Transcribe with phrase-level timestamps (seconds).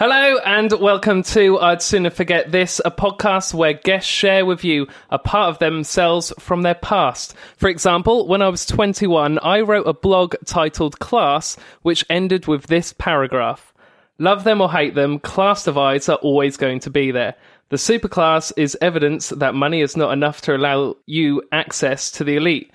[0.00, 4.86] Hello and welcome to I'd Sooner Forget This, a podcast where guests share with you
[5.10, 7.34] a part of themselves from their past.
[7.58, 12.68] For example, when I was 21, I wrote a blog titled Class, which ended with
[12.68, 13.74] this paragraph.
[14.18, 17.34] Love them or hate them, class divides are always going to be there.
[17.68, 22.36] The superclass is evidence that money is not enough to allow you access to the
[22.36, 22.72] elite.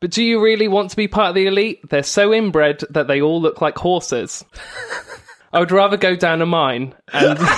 [0.00, 1.88] But do you really want to be part of the elite?
[1.88, 4.44] They're so inbred that they all look like horses.
[5.52, 7.38] I would rather go down a mine and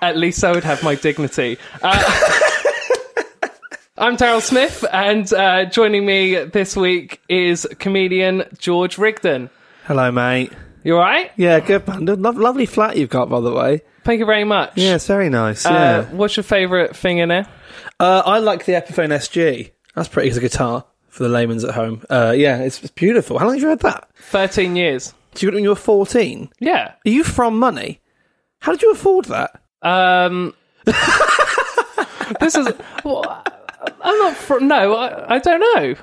[0.00, 1.58] at least I would have my dignity.
[1.82, 2.30] Uh,
[3.98, 9.50] I'm Daryl Smith, and uh, joining me this week is comedian George Rigden.
[9.84, 10.52] Hello, mate.
[10.84, 11.32] You all right?
[11.36, 12.06] Yeah, good man.
[12.06, 13.80] Lo- lovely flat you've got, by the way.
[14.04, 14.72] Thank you very much.
[14.76, 15.66] Yeah, it's very nice.
[15.66, 16.04] Uh, Yeah.
[16.16, 17.46] what's your favourite thing in there?
[17.98, 19.72] Uh, I like the Epiphone SG.
[19.96, 22.04] That's pretty as a guitar for the layman's at home.
[22.08, 23.38] Uh, yeah, it's, it's beautiful.
[23.40, 24.08] How long have you had that?
[24.30, 25.12] 13 years.
[25.32, 26.50] Did you get it when you were 14?
[26.58, 26.94] Yeah.
[27.04, 28.00] Are you from money?
[28.60, 29.60] How did you afford that?
[29.82, 30.54] Um,
[32.40, 32.68] this is.
[33.04, 33.44] Well,
[34.02, 34.36] I'm not.
[34.36, 34.66] from.
[34.68, 35.94] no, I, I don't know.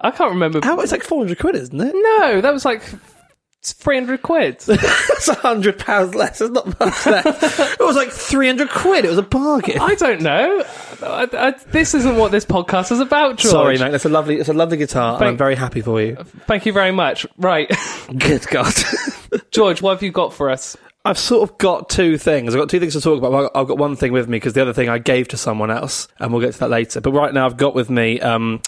[0.00, 0.60] I can't remember.
[0.62, 1.92] How It's like 400 quid, isn't it?
[1.94, 2.82] No, that was like
[3.72, 4.60] 300 quid.
[4.66, 6.40] That's 100 pounds less.
[6.40, 7.60] It's not much less.
[7.78, 9.04] it was like 300 quid.
[9.04, 9.78] It was a bargain.
[9.80, 10.64] I don't know.
[11.02, 13.52] I, I, this isn't what this podcast is about, George.
[13.52, 13.90] Sorry, mate.
[13.90, 16.16] That's a lovely, it's a lovely guitar, and I'm very happy for you.
[16.46, 17.26] Thank you very much.
[17.36, 17.70] Right.
[18.16, 18.74] Good God.
[19.50, 20.76] George, what have you got for us?
[21.08, 22.54] I've sort of got two things.
[22.54, 23.50] I've got two things to talk about.
[23.54, 26.06] I've got- one thing with me because the other thing I gave to someone else,
[26.18, 27.00] and we'll get to that later.
[27.00, 28.60] But right now, I've got with me um,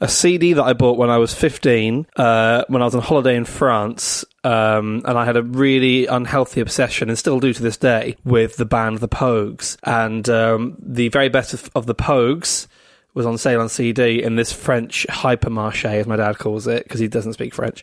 [0.00, 3.34] a CD that I bought when I was 15, uh, when I was on holiday
[3.34, 4.24] in France.
[4.44, 8.58] Um, and I had a really unhealthy obsession, and still do to this day, with
[8.58, 9.76] the band The Pogues.
[9.82, 12.68] And um, the very best of, of The Pogues
[13.14, 17.00] was on sale on CD in this French hypermarché, as my dad calls it, because
[17.00, 17.82] he doesn't speak French.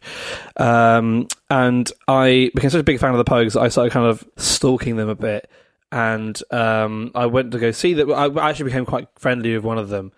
[0.57, 4.23] Um, and I became such a big fan of the Pogues I started kind of
[4.37, 5.49] stalking them a bit.
[5.91, 8.09] And um, I went to go see that.
[8.11, 10.11] I actually became quite friendly with one of them.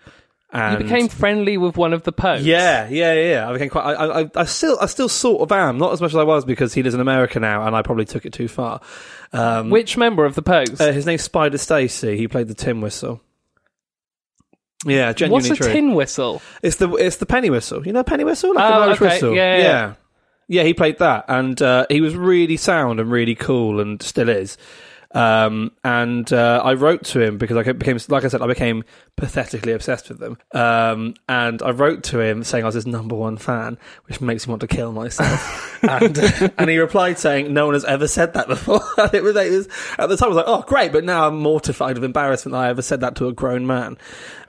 [0.52, 2.44] And You became friendly with one of the Pogues.
[2.46, 3.50] yeah, yeah, yeah.
[3.50, 3.84] I became quite.
[3.84, 5.78] I, I, I still, I still sort of am.
[5.78, 8.06] Not as much as I was because he lives in America now, and I probably
[8.06, 8.80] took it too far.
[9.34, 10.80] Um, Which member of the Pogues?
[10.80, 12.16] uh, his name's Spider Stacy.
[12.18, 13.22] He played the tin whistle.
[14.86, 15.74] Yeah, genuinely What's a true.
[15.74, 16.42] tin whistle?
[16.62, 17.86] It's the it's the penny whistle.
[17.86, 19.06] You know penny whistle, like Oh, an Irish okay.
[19.14, 19.36] whistle.
[19.36, 19.94] Yeah, yeah, yeah.
[20.48, 24.30] yeah, He played that, and uh, he was really sound and really cool, and still
[24.30, 24.58] is.
[25.12, 28.84] Um, and uh, I wrote to him because I became, like I said, I became
[29.16, 30.38] pathetically obsessed with them.
[30.54, 34.48] Um, and I wrote to him saying I was his number one fan, which makes
[34.48, 35.80] me want to kill myself.
[35.84, 36.18] and
[36.58, 39.52] and he replied saying, "No one has ever said that before." and it was, it
[39.52, 42.54] was at the time I was like, "Oh, great!" But now I'm mortified of embarrassment
[42.54, 43.98] that I ever said that to a grown man.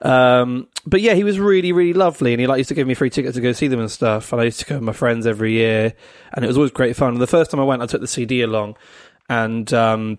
[0.02, 2.94] Um, but yeah, he was really, really lovely, and he like used to give me
[2.94, 4.32] free tickets to go see them and stuff.
[4.32, 5.94] And I used to go with my friends every year,
[6.32, 7.14] and it was always great fun.
[7.14, 8.76] And the first time I went, I took the CD along,
[9.28, 10.18] and um,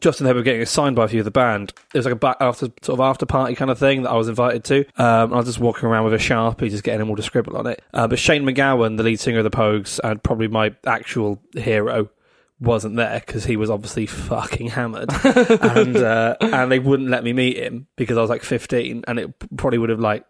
[0.00, 1.72] Justin they were getting signed by a few of the band.
[1.94, 4.16] It was like a back after sort of after party kind of thing that I
[4.16, 4.80] was invited to.
[4.96, 7.56] Um, I was just walking around with a sharpie, just getting them all to scribble
[7.56, 7.82] on it.
[7.92, 12.10] Uh, but Shane MacGowan, the lead singer of the Pogues, and probably my actual hero,
[12.60, 17.32] wasn't there because he was obviously fucking hammered, and uh, and they wouldn't let me
[17.32, 20.24] meet him because I was like fifteen, and it probably would have like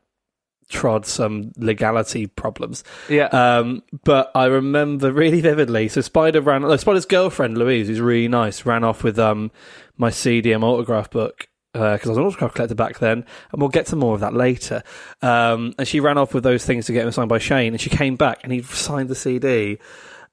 [0.70, 2.82] trod some legality problems.
[3.08, 3.26] Yeah.
[3.26, 5.88] Um, but I remember really vividly.
[5.88, 6.62] So Spider ran.
[6.62, 9.50] No, Spider's girlfriend Louise, who's really nice, ran off with um
[9.98, 13.86] my CDM autograph book because I was an autograph collector back then, and we'll get
[13.86, 14.82] to more of that later.
[15.22, 17.80] Um, and she ran off with those things to get them signed by Shane, and
[17.80, 19.78] she came back and he signed the CD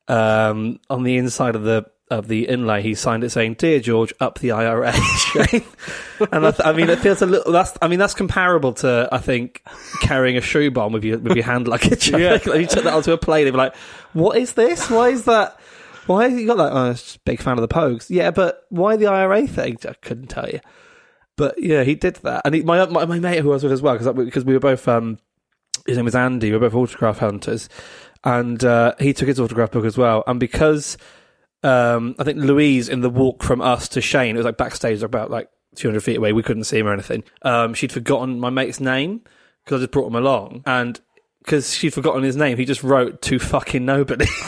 [0.07, 4.13] um, on the inside of the of the inlay, he signed it saying, "Dear George,
[4.19, 4.93] up the IRA."
[6.31, 7.51] And I, th- I mean, it feels a little.
[7.51, 9.61] That's I mean, that's comparable to I think
[10.01, 12.09] carrying a shoe bomb with your with your hand luggage.
[12.17, 12.31] Yeah.
[12.31, 13.75] like, you took that onto a plane, they'd be like,
[14.13, 14.89] "What is this?
[14.89, 15.59] Why is that?"
[16.07, 16.71] Why have you got that?
[16.71, 18.09] Oh, I'm just a big fan of the Pogues.
[18.09, 19.77] Yeah, but why the IRA thing?
[19.87, 20.61] I couldn't tell you.
[21.35, 23.73] But yeah, he did that, and he, my, my my mate who I was with
[23.73, 25.19] as well, because because we were both um,
[25.85, 26.49] his name was Andy.
[26.49, 27.67] We were both autograph hunters,
[28.23, 30.23] and uh, he took his autograph book as well.
[30.25, 30.97] And because
[31.63, 35.01] um, I think Louise in the walk from us to Shane, it was like backstage,
[35.03, 36.33] about like 200 feet away.
[36.33, 37.23] We couldn't see him or anything.
[37.41, 39.21] Um, she'd forgotten my mate's name
[39.63, 40.99] because I just brought him along, and
[41.43, 44.25] because she'd forgotten his name, he just wrote to fucking nobody.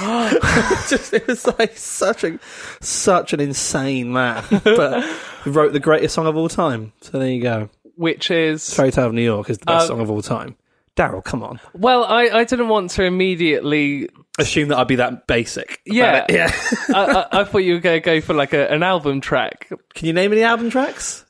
[0.89, 2.39] just, it was like such a
[2.81, 5.03] such an insane man, but
[5.43, 6.93] he wrote the greatest song of all time.
[7.01, 7.69] So there you go.
[7.95, 10.55] Which is Fairy Tale of New York is the best Uh, song of all time.
[10.99, 11.59] Daryl, come on.
[11.73, 14.09] well, I, I didn't want to immediately.
[14.37, 15.79] Assume that I'd be that basic.
[15.87, 16.25] about Yeah.
[16.27, 16.31] it.
[16.31, 16.51] yeah.
[16.95, 19.69] I, I, I thought you were going to go for like a, an album track.
[19.93, 21.25] Can you name any album tracks?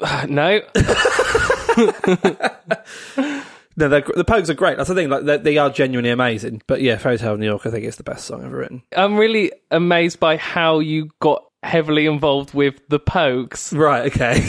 [0.28, 0.60] No,
[3.74, 4.76] No, the Pogues are great.
[4.76, 5.08] That's the thing.
[5.08, 6.60] Like they, they are genuinely amazing.
[6.66, 8.82] But yeah, Fairy Tale of New York, I think it's the best song ever written.
[8.94, 13.76] I'm really amazed by how you got heavily involved with the Pogues.
[13.76, 14.12] Right.
[14.14, 14.42] Okay.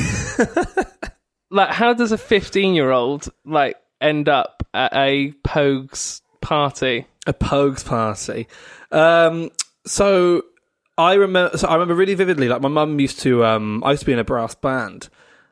[1.50, 7.08] Like, how does a 15 year old like end up at a Pogues party?
[7.26, 8.48] a Pogues party.
[8.92, 9.50] Um,
[9.86, 10.44] so
[10.98, 11.58] I remember.
[11.58, 12.48] So I remember really vividly.
[12.48, 13.46] Like my mum used to.
[13.46, 15.10] Um, I used to be in a brass band.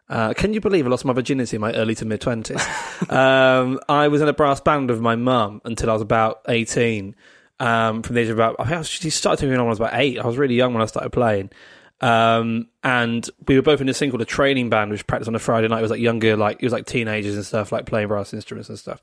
[0.10, 2.62] Uh, can you believe I lost my virginity in my early to mid twenties?
[3.10, 7.16] um, I was in a brass band with my mum until I was about eighteen.
[7.60, 9.66] Um, from the age of about, I think I was, she started taking me on
[9.66, 10.18] when I was about eight.
[10.18, 11.52] I was really young when I started playing.
[12.02, 15.36] Um, and we were both in this thing called a training band, which practiced on
[15.36, 15.80] a Friday night.
[15.80, 18.70] It was like younger, like it was like teenagers and stuff, like playing brass instruments
[18.70, 19.02] and stuff.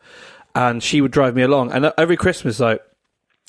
[0.55, 1.73] And she would drive me along.
[1.73, 2.83] And every Christmas, like,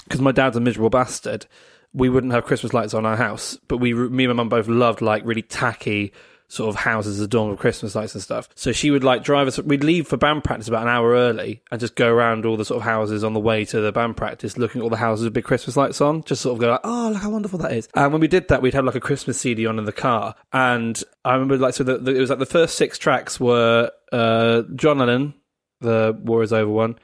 [0.03, 1.47] because my dad's a miserable bastard,
[1.93, 3.57] we wouldn't have Christmas lights on our house.
[3.67, 6.13] But we, me and my mum both loved like really tacky
[6.49, 8.49] sort of houses adorned with Christmas lights and stuff.
[8.55, 9.59] So she would like drive us.
[9.59, 12.65] We'd leave for band practice about an hour early and just go around all the
[12.65, 15.25] sort of houses on the way to the band practice, looking at all the houses
[15.25, 16.23] with big Christmas lights on.
[16.23, 17.87] Just sort of go like, oh, look how wonderful that is.
[17.93, 20.33] And when we did that, we'd have like a Christmas CD on in the car.
[20.51, 23.91] And I remember like so the, the, it was like the first six tracks were
[24.11, 25.35] uh, John Lennon,
[25.81, 26.97] the War Is Over one,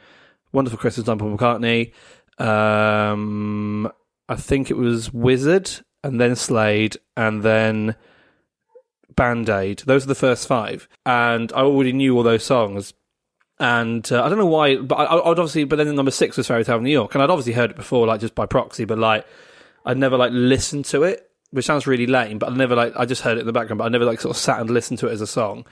[0.53, 1.93] Wonderful Christmas done Paul McCartney.
[2.43, 3.91] Um,
[4.27, 5.69] I think it was Wizzard,
[6.03, 7.95] and then Slade, and then
[9.15, 9.83] Band Aid.
[9.85, 12.93] Those are the first five, and I already knew all those songs.
[13.57, 15.63] And uh, I don't know why, but I, I'd obviously.
[15.63, 17.71] But then the number six was Fairy Tale of New York, and I'd obviously heard
[17.71, 18.85] it before, like just by proxy.
[18.85, 19.25] But like,
[19.85, 22.37] I'd never like listened to it, which sounds really lame.
[22.37, 24.19] But I never like I just heard it in the background, but I never like
[24.19, 25.65] sort of sat and listened to it as a song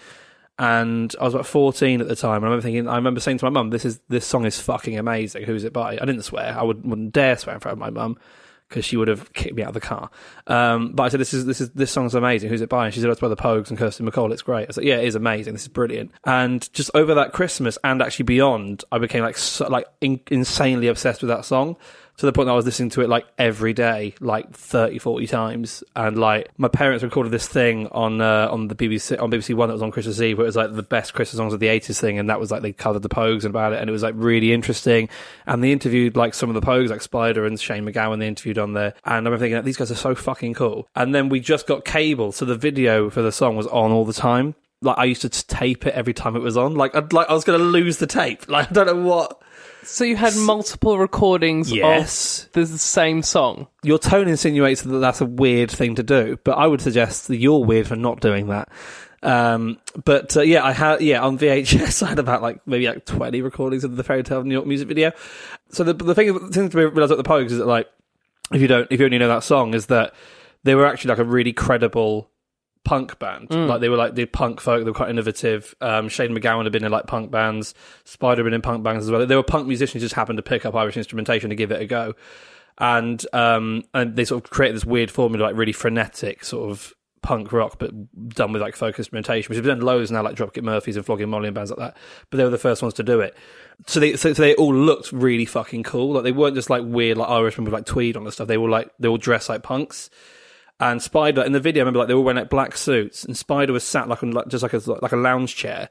[0.60, 2.38] and I was about 14 at the time.
[2.38, 4.60] And I remember thinking, I remember saying to my mum, "This is this song is
[4.60, 5.46] fucking amazing.
[5.46, 6.56] Who's it by?" I didn't swear.
[6.58, 8.18] I would, wouldn't dare swear in front of my mum
[8.74, 10.10] because she would have kicked me out of the car.
[10.48, 12.50] Um, but I said, "This is this is this song's amazing.
[12.50, 14.32] Who's it by?" And she said, "It's by the Pogues and Kirsten MacColl.
[14.32, 15.54] It's great." I said, "Yeah, it is amazing.
[15.54, 19.68] This is brilliant." And just over that Christmas and actually beyond, I became like so,
[19.68, 21.78] like in, insanely obsessed with that song
[22.18, 25.28] to the point that I was listening to it like every day, like 30, 40
[25.28, 25.84] times.
[25.96, 29.70] And like my parents recorded this thing on uh, on the BBC on BBC One
[29.70, 31.68] that was on Christmas Eve, where it was like the best Christmas songs of the
[31.68, 33.94] eighties thing, and that was like they covered the Pogues and about it, and it
[33.94, 35.10] was like really interesting.
[35.48, 38.20] And they interviewed like some of the Pogues, like Spider and Shane MacGowan.
[38.20, 40.88] They interviewed on there, and I remember thinking these guys are so fucking cool.
[40.96, 44.06] And then we just got cable, so the video for the song was on all
[44.06, 44.56] the time.
[44.82, 46.76] Like I used to tape it every time it was on.
[46.76, 48.48] Like I'd like I was to lose the tape.
[48.54, 49.42] Like I don't know what.
[49.86, 52.46] So you had multiple recordings Yes.
[52.46, 53.68] of the same song.
[53.84, 57.38] your tone insinuates that that's a weird thing to do, but I would suggest that
[57.38, 58.70] you're weird for not doing that.
[59.22, 63.06] Um, but uh, yeah, I had yeah on VHS I had about like maybe like
[63.06, 65.12] twenty recordings of the Fairy Tale of New York music video.
[65.70, 67.88] So the the thing, the thing to realize about the Pogues is that like
[68.54, 70.14] if you don't if you only know that song is that
[70.64, 72.30] they were actually like a really credible
[72.84, 73.50] punk band.
[73.68, 74.80] Like they were like the punk folk.
[74.80, 75.74] They were quite innovative.
[75.82, 77.74] Um, Shane MacGowan had been in like punk bands.
[78.04, 79.26] Spider had been in punk bands as well.
[79.26, 80.02] They were punk musicians.
[80.02, 82.14] who Just happened to pick up Irish instrumentation to give it a go.
[82.78, 86.94] And um, and they sort of created this weird formula, like really frenetic sort of
[87.22, 87.92] punk rock, but
[88.30, 91.06] done with like folk instrumentation, which has been done loads now, like Dropkick Murphys and
[91.06, 91.98] Flogging Molly and bands like that.
[92.30, 93.36] But they were the first ones to do it.
[93.88, 96.14] So they so, so they all looked really fucking cool.
[96.14, 98.48] Like they weren't just like weird like Irishmen with like tweed on and stuff.
[98.48, 100.10] They were like they all dressed like punks.
[100.84, 103.38] And Spider in the video, I remember like they all wearing like black suits, and
[103.38, 105.88] Spider was sat like on like, just like a like a lounge chair,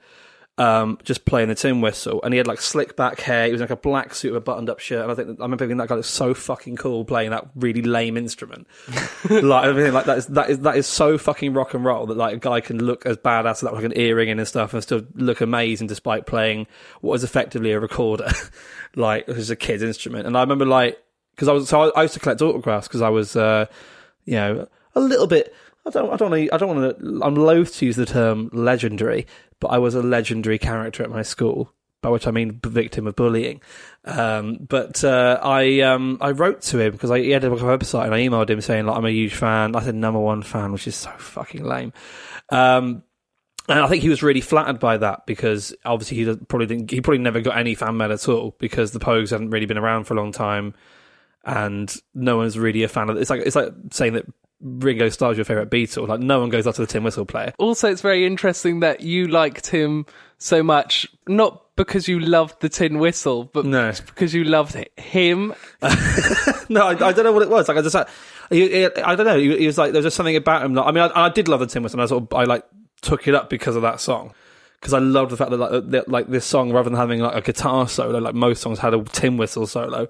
[0.58, 3.46] um, just playing the tin whistle, and he had like slick back hair.
[3.46, 5.28] He was in, like a black suit with a buttoned up shirt, and I think
[5.40, 8.66] I remember thinking that guy looks so fucking cool playing that really lame instrument.
[9.30, 12.04] like I mean, like that is that is that is so fucking rock and roll
[12.04, 14.46] that like a guy can look as badass with that like an earring in and
[14.46, 16.66] stuff, and still look amazing despite playing
[17.00, 18.30] what is effectively a recorder,
[18.94, 20.26] like it was a kid's instrument.
[20.26, 21.02] And I remember like
[21.34, 23.36] because I was so I, I used to collect autographs because I was.
[23.36, 23.64] Uh,
[24.24, 25.54] you know, a little bit.
[25.86, 26.12] I don't.
[26.12, 26.30] I don't.
[26.30, 27.20] Wanna, I don't want to.
[27.22, 29.26] I'm loath to use the term legendary,
[29.60, 31.72] but I was a legendary character at my school,
[32.02, 33.60] by which I mean victim of bullying.
[34.04, 38.14] Um, but uh, I um, I wrote to him because he had a website and
[38.14, 39.74] I emailed him saying like I'm a huge fan.
[39.74, 41.92] I said number one fan, which is so fucking lame.
[42.50, 43.02] Um,
[43.68, 46.90] and I think he was really flattered by that because obviously he probably didn't.
[46.90, 49.78] He probably never got any fan mail at all because the Pogues hadn't really been
[49.78, 50.74] around for a long time,
[51.44, 53.16] and no one's really a fan of.
[53.16, 54.26] It's like it's like saying that
[54.62, 56.06] Ringo Starr's your favorite Beatle.
[56.08, 57.52] Like no one goes up to the Tin Whistle player.
[57.58, 60.06] Also, it's very interesting that you liked him
[60.38, 63.92] so much, not because you loved the Tin Whistle, but No.
[64.06, 65.54] because you loved him.
[66.68, 67.68] no, I, I don't know what it was.
[67.68, 68.06] Like I just, I,
[68.50, 69.38] I don't know.
[69.38, 70.74] He, was like, there was just something about him.
[70.74, 71.98] That, I mean, I, I did love the Tin Whistle.
[72.00, 72.64] And I sort of, I like
[73.00, 74.32] took it up because of that song.
[74.80, 77.36] Because I loved the fact that like, that like this song, rather than having like
[77.36, 80.08] a guitar solo, like most songs had a tin whistle solo,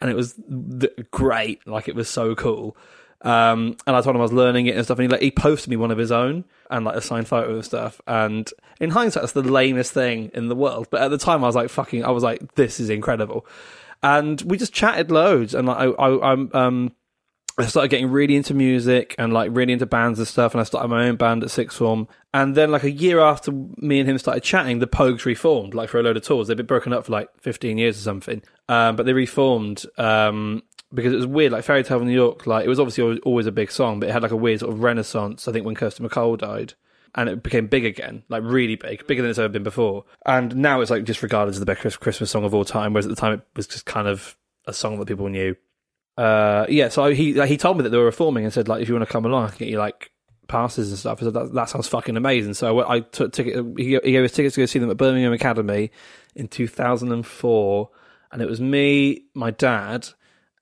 [0.00, 0.34] and it was
[0.78, 1.66] th- great.
[1.66, 2.76] Like it was so cool.
[3.22, 5.30] Um, and I told him I was learning it and stuff, and he like he
[5.30, 8.00] posted me one of his own and like a signed photo and stuff.
[8.06, 8.50] And
[8.80, 10.88] in hindsight, that's the lamest thing in the world.
[10.90, 13.46] But at the time, I was like, "Fucking!" I was like, "This is incredible."
[14.02, 16.92] And we just chatted loads, and like I, I, I'm, um,
[17.58, 20.54] I started getting really into music and like really into bands and stuff.
[20.54, 22.08] And I started my own band at sixth form.
[22.32, 25.88] And then like a year after me and him started chatting, the Pogues reformed like
[25.90, 26.48] for a load of tours.
[26.48, 28.42] They'd been broken up for like 15 years or something.
[28.68, 30.62] Um, but they reformed, um,
[30.92, 31.52] because it was weird.
[31.52, 34.08] Like Fairy Tale of New York, like it was obviously always, a big song, but
[34.08, 35.48] it had like a weird sort of renaissance.
[35.48, 36.74] I think when Kirsty MacColl died.
[37.12, 40.04] And it became big again, like really big, bigger than it's ever been before.
[40.26, 43.04] And now it's like just regarded as the best Christmas song of all time, whereas
[43.04, 45.56] at the time it was just kind of a song that people knew
[46.20, 48.82] uh, yeah, so he like, he told me that they were reforming and said like
[48.82, 50.10] if you want to come along, I can get you like
[50.48, 51.22] passes and stuff.
[51.22, 52.52] I said that, that sounds fucking amazing.
[52.52, 53.64] So I took ticket.
[53.78, 55.90] He, he gave us tickets to go see them at Birmingham Academy
[56.34, 57.90] in 2004,
[58.32, 60.08] and it was me, my dad,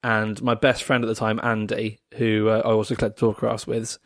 [0.03, 3.99] and my best friend at the time, Andy, who uh, I also collected autographs with.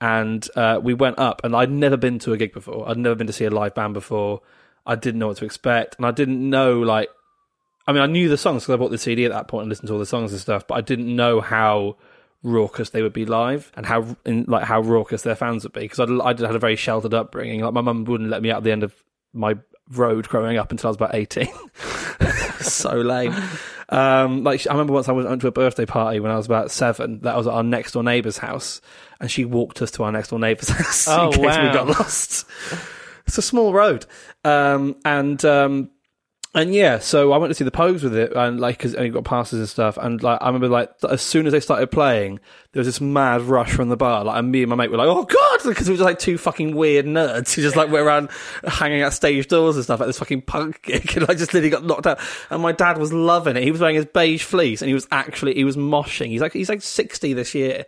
[0.00, 2.88] And uh, we went up, and I'd never been to a gig before.
[2.88, 4.42] I'd never been to see a live band before.
[4.84, 7.08] I didn't know what to expect, and I didn't know like
[7.86, 9.68] I mean, I knew the songs because I bought the CD at that point and
[9.68, 11.96] listened to all the songs and stuff, but I didn't know how
[12.42, 15.80] raucous they would be live and how in, like how raucous their fans would be
[15.80, 17.60] because I I had a very sheltered upbringing.
[17.60, 18.94] Like my mum wouldn't let me out at the end of
[19.32, 19.56] my
[19.90, 21.52] road growing up until I was about eighteen.
[22.60, 23.34] so lame.
[23.88, 26.70] Um, like I remember once I went to a birthday party when I was about
[26.70, 27.20] seven.
[27.20, 28.80] That was at our next door neighbour's house,
[29.20, 31.86] and she walked us to our next door neighbour's house Oh, in case we got
[31.86, 32.46] lost.
[33.26, 34.06] It's a small road,
[34.44, 35.90] um, and um,
[36.56, 39.12] and yeah, so I went to see the Pogues with it, and like, cause, and
[39.12, 42.40] got passes and stuff, and like, I remember like, as soon as they started playing,
[42.72, 44.96] there was this mad rush from the bar, like, and me and my mate were
[44.96, 47.90] like, oh god, because we were just like two fucking weird nerds who just like
[47.90, 48.30] went around
[48.64, 51.68] hanging out stage doors and stuff at this fucking punk gig, and I just literally
[51.68, 53.62] got knocked out, and my dad was loving it.
[53.62, 56.28] He was wearing his beige fleece, and he was actually, he was moshing.
[56.28, 57.84] He's like, he's like sixty this year,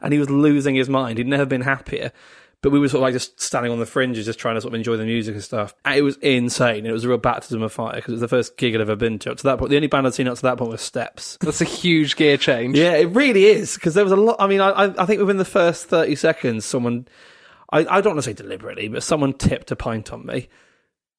[0.00, 1.18] and he was losing his mind.
[1.18, 2.12] He'd never been happier.
[2.62, 4.70] But we were sort of like just standing on the fringes, just trying to sort
[4.72, 5.74] of enjoy the music and stuff.
[5.84, 6.86] And it was insane.
[6.86, 8.94] It was a real baptism of fire because it was the first gig I'd ever
[8.94, 9.32] been to.
[9.32, 11.38] Up to that point, the only band I'd seen up to that point was Steps.
[11.40, 12.78] That's a huge gear change.
[12.78, 14.36] Yeah, it really is because there was a lot.
[14.38, 17.08] I mean, I, I think within the first thirty seconds, someone,
[17.70, 20.48] I, I don't want to say deliberately, but someone tipped a pint on me.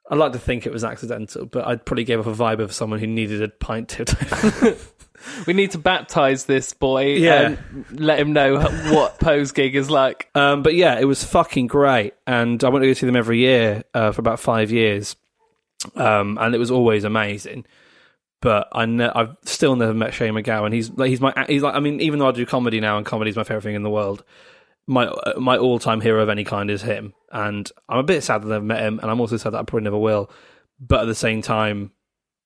[0.09, 2.73] I like to think it was accidental, but I'd probably gave off a vibe of
[2.73, 4.15] someone who needed a pint tipped.
[5.47, 7.55] We need to baptize this boy Yeah.
[7.81, 10.29] and let him know what Poe's gig is like.
[10.35, 13.39] Um, but yeah, it was fucking great, and I went to go see them every
[13.39, 15.15] year uh, for about five years,
[15.95, 17.65] um, and it was always amazing.
[18.41, 20.73] But I ne- I've still never met Shane MacGowan.
[20.73, 23.05] He's like he's my he's like I mean even though I do comedy now and
[23.05, 24.23] comedy is my favorite thing in the world,
[24.85, 27.13] my uh, my all time hero of any kind is him.
[27.31, 29.63] And I'm a bit sad that I've met him, and I'm also sad that I
[29.63, 30.29] probably never will.
[30.79, 31.91] But at the same time,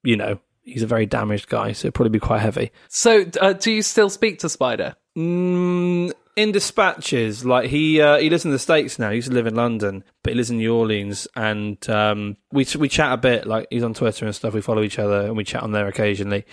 [0.04, 2.72] you know, he's a very damaged guy, so it'd probably be quite heavy.
[2.90, 4.96] So, uh, do you still speak to Spider?
[5.18, 9.10] Mm, in dispatches, like he uh, he lives in the states now.
[9.10, 12.68] He used to live in London, but he lives in New Orleans, and um, we
[12.78, 13.48] we chat a bit.
[13.48, 14.54] Like he's on Twitter and stuff.
[14.54, 16.46] We follow each other and we chat on there occasionally.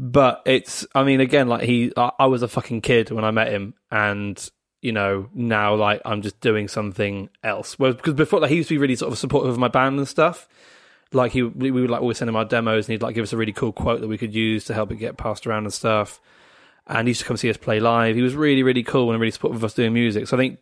[0.00, 3.32] But it's, I mean, again, like he, I, I was a fucking kid when I
[3.32, 4.50] met him, and
[4.80, 7.78] you know now like I'm just doing something else.
[7.78, 9.98] Whereas because before, like he used to be really sort of supportive of my band
[9.98, 10.48] and stuff.
[11.12, 13.32] Like he, we would like always send him our demos, and he'd like give us
[13.32, 15.72] a really cool quote that we could use to help it get passed around and
[15.72, 16.20] stuff
[16.88, 18.16] and he used to come see us play live.
[18.16, 20.26] He was really, really cool and really supportive of us doing music.
[20.26, 20.58] So I think,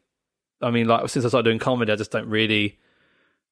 [0.60, 2.78] I mean, like since I started doing comedy, I just don't really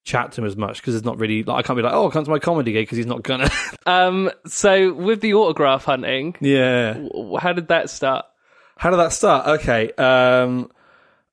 [0.02, 2.10] chat to him as much because it's not really like I can't be like, oh,
[2.10, 3.48] come to my comedy gig because he's not gonna.
[3.86, 6.94] Um, so with the autograph hunting, yeah.
[6.94, 8.24] w- how did that start?
[8.78, 9.46] How did that start?
[9.60, 9.92] Okay.
[9.92, 10.70] Um,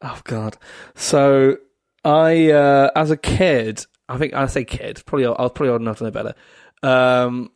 [0.01, 0.57] oh God.
[0.93, 1.55] So
[2.03, 5.81] I, uh, as a kid, I think I say kid, probably I was probably old
[5.81, 6.35] enough to know better.
[6.83, 7.51] Um,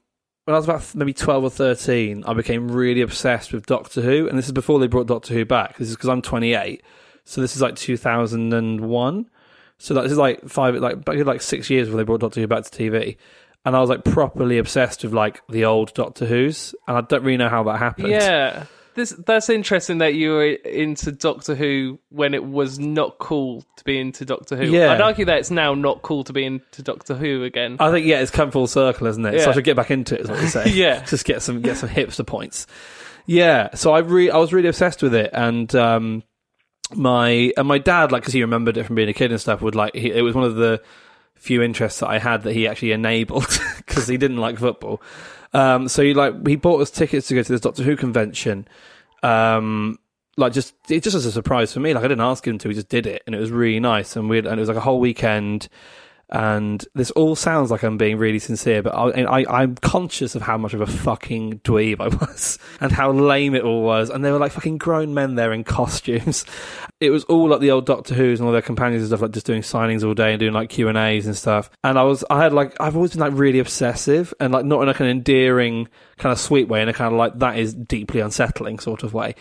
[0.46, 4.30] when I was about maybe 12 or 13, I became really obsessed with Doctor Who.
[4.30, 5.78] And this is before they brought Doctor Who back.
[5.78, 6.84] This is because I'm 28.
[7.26, 9.30] So this is like 2001.
[9.78, 12.42] So that, this is like five, like, back like six years before they brought Doctor
[12.42, 13.18] Who back to TV.
[13.66, 16.76] And I was like properly obsessed with like the old Doctor Who's.
[16.88, 18.10] And I don't really know how that happened.
[18.10, 18.66] Yeah.
[18.96, 23.84] This that's interesting that you were into Doctor Who when it was not cool to
[23.84, 24.66] be into Doctor Who.
[24.66, 24.94] Yeah.
[24.94, 27.78] I'd argue that it's now not cool to be into Doctor Who again.
[27.80, 29.40] I think, yeah, it's come full circle, isn't it?
[29.40, 29.50] So Yeah.
[29.50, 30.70] I should get back into it, is what you say.
[30.74, 31.04] Yeah.
[31.06, 32.68] Just get some, get some hipster points.
[33.26, 33.76] Yeah.
[33.76, 35.30] So I re- I was really obsessed with it.
[35.34, 36.24] And, um,
[36.94, 39.60] my and my dad like because he remembered it from being a kid and stuff
[39.62, 40.82] would like he, it was one of the
[41.34, 43.48] few interests that I had that he actually enabled
[43.78, 45.02] because he didn't like football.
[45.56, 48.68] Um, so he like he bought us tickets to go to this Doctor Who convention.
[49.24, 49.98] Um,
[50.36, 51.94] like just it just was a surprise for me.
[51.94, 54.18] Like I didn't ask him to, he just did it, and it was really nice.
[54.18, 55.70] And we and it was like a whole weekend.
[56.30, 60.58] And this all sounds like I'm being really sincere, but I, I'm conscious of how
[60.58, 64.10] much of a fucking dweeb I was and how lame it all was.
[64.10, 66.46] And there were like fucking grown men there in costumes.
[67.02, 69.32] It was all like the old Doctor Who's and all their companions and stuff, like
[69.32, 71.70] just doing signings all day and doing like Q and A's and stuff.
[71.84, 74.80] And I was, I had like, I've always been like really obsessive and like not
[74.80, 77.74] in like an endearing kind of sweet way, in a kind of like that is
[77.74, 79.36] deeply unsettling sort of way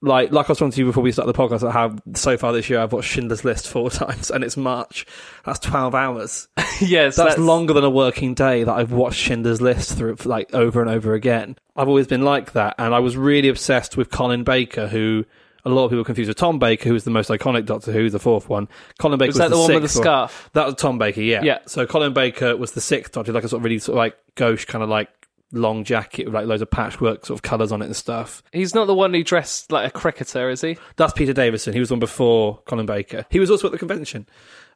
[0.00, 2.36] like like I was talking to you before we started the podcast I have so
[2.36, 5.06] far this year I've watched Schindler's List four times and it's March.
[5.44, 6.48] That's twelve hours.
[6.80, 10.80] yes, That's, longer than a working day that I've watched Schindler's List through like over
[10.80, 11.56] and over again.
[11.76, 15.24] I've always been like that, and I was really obsessed with Colin Baker, who
[15.64, 18.18] a lot of people confuse with Tom Baker, who's the most iconic Doctor Who, the
[18.18, 18.68] fourth one.
[18.98, 20.50] Colin Baker Was that the, one with the scarf?
[20.54, 21.42] That was Tom Baker, yeah.
[21.42, 21.58] Yeah.
[21.66, 24.16] So Colin Baker was the sixth Doctor, like a sort of really sort of like
[24.34, 25.08] gauche kind of like
[25.52, 28.42] long jacket with like loads of patchwork sort of colours on it and stuff.
[28.52, 30.76] He's not the one who dressed like a cricketer, is he?
[30.96, 31.72] That's Peter Davison.
[31.72, 33.24] He was one before Colin Baker.
[33.30, 34.26] He was also at the convention.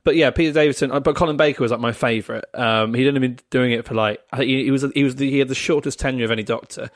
[0.05, 0.91] But yeah, Peter Davison.
[0.91, 2.45] uh, But Colin Baker was like my favourite.
[2.55, 5.05] Um, he didn't have been doing it for like I think he, he was he
[5.05, 6.91] was the, he had the shortest tenure of any Doctor.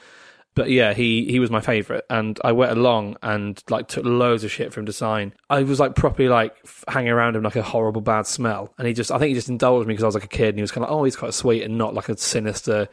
[0.55, 4.43] But yeah, he he was my favourite, and I went along and like took loads
[4.43, 5.35] of shit from him to sign.
[5.51, 6.57] I was like properly like
[6.89, 9.51] hanging around him like a horrible bad smell, and he just I think he just
[9.51, 11.05] indulged me because I was like a kid, and he was kind of like, oh
[11.05, 12.89] he's quite sweet and not like a sinister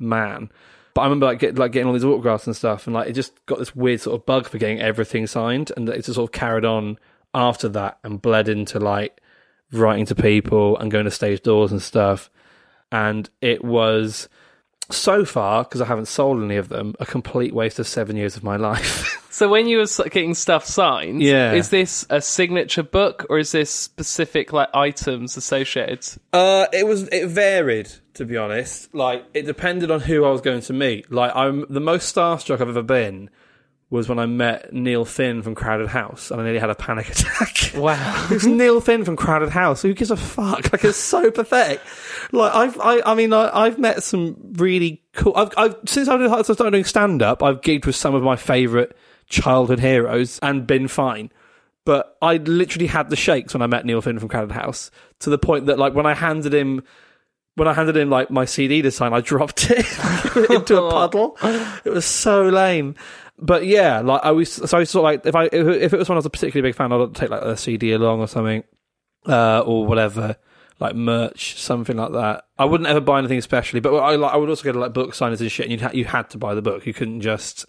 [0.00, 0.50] man.
[0.94, 3.12] But I remember like get, like getting all these autographs and stuff, and like it
[3.12, 6.28] just got this weird sort of bug for getting everything signed, and it just sort
[6.28, 6.98] of carried on
[7.34, 9.20] after that and bled into like
[9.72, 12.28] writing to people and going to stage doors and stuff.
[12.90, 14.28] And it was
[14.90, 18.36] so far because I haven't sold any of them a complete waste of seven years
[18.36, 19.16] of my life.
[19.32, 21.52] So when you were getting stuff signed, Yeah.
[21.52, 26.04] is this a signature book or is this specific like items associated?
[26.32, 27.88] Uh, it was it varied
[28.20, 28.94] to be honest.
[28.94, 31.10] Like it depended on who I was going to meet.
[31.10, 33.30] Like I'm the most starstruck I've ever been
[33.88, 37.08] was when I met Neil Finn from Crowded House, and I nearly had a panic
[37.10, 37.72] attack.
[37.74, 38.28] Wow.
[38.30, 39.80] It's Neil Finn from Crowded House.
[39.80, 40.70] Who gives a fuck?
[40.70, 41.80] Like it's so pathetic.
[42.30, 45.32] Like I've, I, I mean, I, I've met some really cool.
[45.34, 48.36] I've, I've since I I started doing stand up, I've gigged with some of my
[48.36, 48.92] favourite
[49.28, 51.32] childhood heroes and been fine.
[51.86, 55.30] But I literally had the shakes when I met Neil Finn from Crowded House to
[55.30, 56.82] the point that like when I handed him.
[57.60, 59.78] When I handed him like my CD to sign, I dropped it
[60.50, 61.36] into a puddle.
[61.84, 62.94] It was so lame.
[63.38, 66.08] But yeah, like I was, so I sort of like if I if, it was
[66.08, 68.64] one I was a particularly big fan, I'd take like a CD along or something,
[69.26, 70.36] uh, or whatever,
[70.78, 72.46] like merch, something like that.
[72.58, 74.94] I wouldn't ever buy anything especially, but I like I would also go to like
[74.94, 75.68] book signings and shit.
[75.68, 76.86] And you ha- you had to buy the book.
[76.86, 77.66] You couldn't just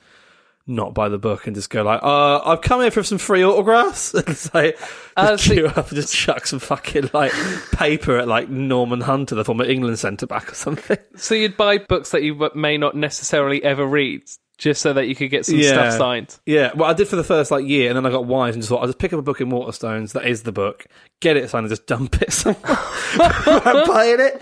[0.67, 3.43] not buy the book and just go like, uh, I've come here for some free
[3.43, 4.13] autographs.
[4.13, 4.77] and it's like,
[5.17, 7.33] Uh, just so- queue up and just chuck some fucking like
[7.71, 10.97] paper at like Norman Hunter, the former England centre back or something.
[11.15, 14.21] So you'd buy books that you may not necessarily ever read
[14.61, 16.37] just so that you could get some stuff signed.
[16.45, 18.61] Yeah, well, I did for the first like year, and then I got wise and
[18.61, 20.85] just thought I'll just pick up a book in Waterstones that is the book,
[21.19, 22.61] get it signed, and just dump it somewhere.
[22.67, 24.39] I'm buying it.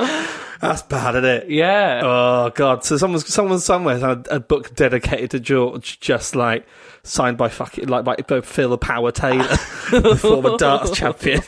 [0.59, 1.49] That's bad, isn't it?
[1.49, 2.01] Yeah.
[2.03, 2.83] Oh god!
[2.83, 6.67] So someone's someone somewhere had a book dedicated to George, just like
[7.03, 9.47] signed by fucking like by Phil Power Taylor,
[9.91, 11.41] the former darts champion,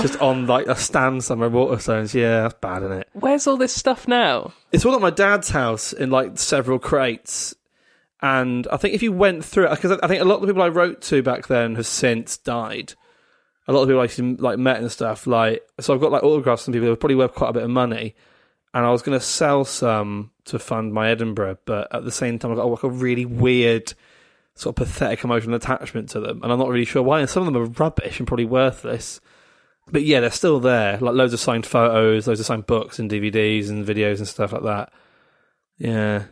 [0.00, 2.12] just on like a stand somewhere in Waterstones.
[2.12, 3.08] Yeah, that's bad, isn't it?
[3.14, 4.52] Where's all this stuff now?
[4.70, 7.54] It's all at my dad's house in like several crates.
[8.22, 10.46] And I think if you went through it, because I think a lot of the
[10.46, 12.94] people I wrote to back then have since died.
[13.66, 15.26] A lot of people I to, like met and stuff.
[15.26, 17.70] Like, so I've got like autographs from people were probably worth quite a bit of
[17.70, 18.14] money.
[18.74, 22.38] And I was going to sell some to fund my Edinburgh, but at the same
[22.38, 23.92] time, I got like a really weird,
[24.54, 27.20] sort of pathetic emotional attachment to them, and I'm not really sure why.
[27.20, 29.20] And some of them are rubbish and probably worthless.
[29.90, 30.96] But yeah, they're still there.
[30.98, 34.52] Like loads of signed photos, loads of signed books and DVDs and videos and stuff
[34.52, 34.92] like that.
[35.76, 36.24] Yeah.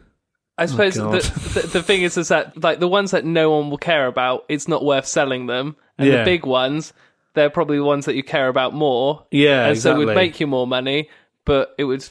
[0.61, 1.21] I oh suppose God.
[1.23, 4.07] the, the the thing is is that like the ones that no one will care
[4.07, 6.19] about, it's not worth selling them, and Yeah.
[6.19, 6.93] the big ones,
[7.35, 9.25] they're probably the ones that you care about more.
[9.31, 10.25] Yeah, and so it would exactly.
[10.27, 11.09] make you more money,
[11.45, 12.05] but it would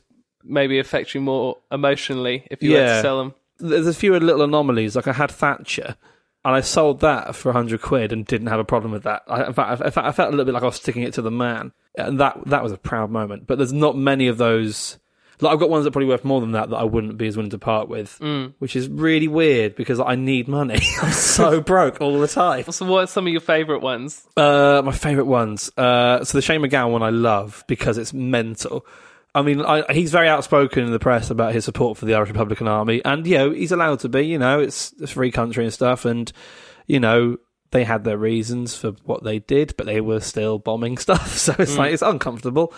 [0.43, 2.95] maybe affect you more emotionally if you were Yeah.
[2.97, 3.33] to sell them.
[3.59, 4.95] There's a few little anomalies.
[4.95, 5.95] Like I had Thatcher,
[6.45, 9.23] and I sold that for hundred quid and didn't have a problem with that.
[9.27, 11.03] I, in fact, I, in fact, I felt a little bit like I was sticking
[11.03, 13.45] it to the man, and that that was a proud moment.
[13.45, 14.97] But there's not many of those.
[15.41, 17.27] Like I've got ones that are probably worth more than that that I wouldn't be
[17.27, 18.19] as willing to part with,
[18.59, 20.79] which is really weird because I need money.
[21.01, 22.63] I'm so broke all the time.
[22.71, 24.27] So, what are some of your favourite ones?
[24.35, 25.71] Uh, my favourite ones.
[25.77, 28.85] Uh, so the Shane MacGowan one I love because it's mental.
[29.33, 32.29] I mean, I, he's very outspoken in the press about his support for the Irish
[32.29, 34.21] Republican Army, and you know he's allowed to be.
[34.21, 36.31] You know, it's a free country and stuff, and
[36.87, 37.37] you know
[37.71, 41.37] they had their reasons for what they did, but they were still bombing stuff.
[41.37, 42.73] So it's like it's uncomfortable.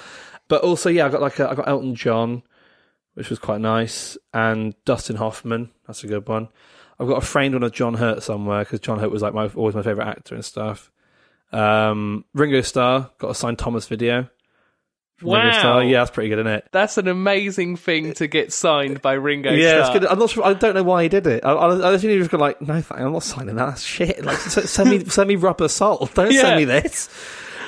[0.48, 2.44] But also, yeah, I got like a, I got Elton John,
[3.14, 5.72] which was quite nice, and Dustin Hoffman.
[5.88, 6.50] That's a good one.
[7.00, 9.48] I've got a framed one of John Hurt somewhere because John Hurt was like my
[9.56, 10.92] always my favorite actor and stuff.
[11.52, 14.30] Um, Ringo Starr got a signed Thomas video.
[15.24, 15.52] Wow.
[15.52, 15.84] Starr.
[15.84, 16.68] yeah, that's pretty good, isn't it?
[16.72, 20.00] That's an amazing thing to get signed by Ringo Yeah, it's Starr.
[20.00, 20.08] good.
[20.10, 20.44] I'm not sure.
[20.44, 21.46] I don't know why he did it.
[21.46, 23.66] I, I, I actually just go like, no, thank- I'm not signing that.
[23.68, 24.24] That's shit.
[24.26, 26.14] Like, send me, send me rubber salt.
[26.16, 26.42] Don't Yeah.
[26.42, 27.10] send me this.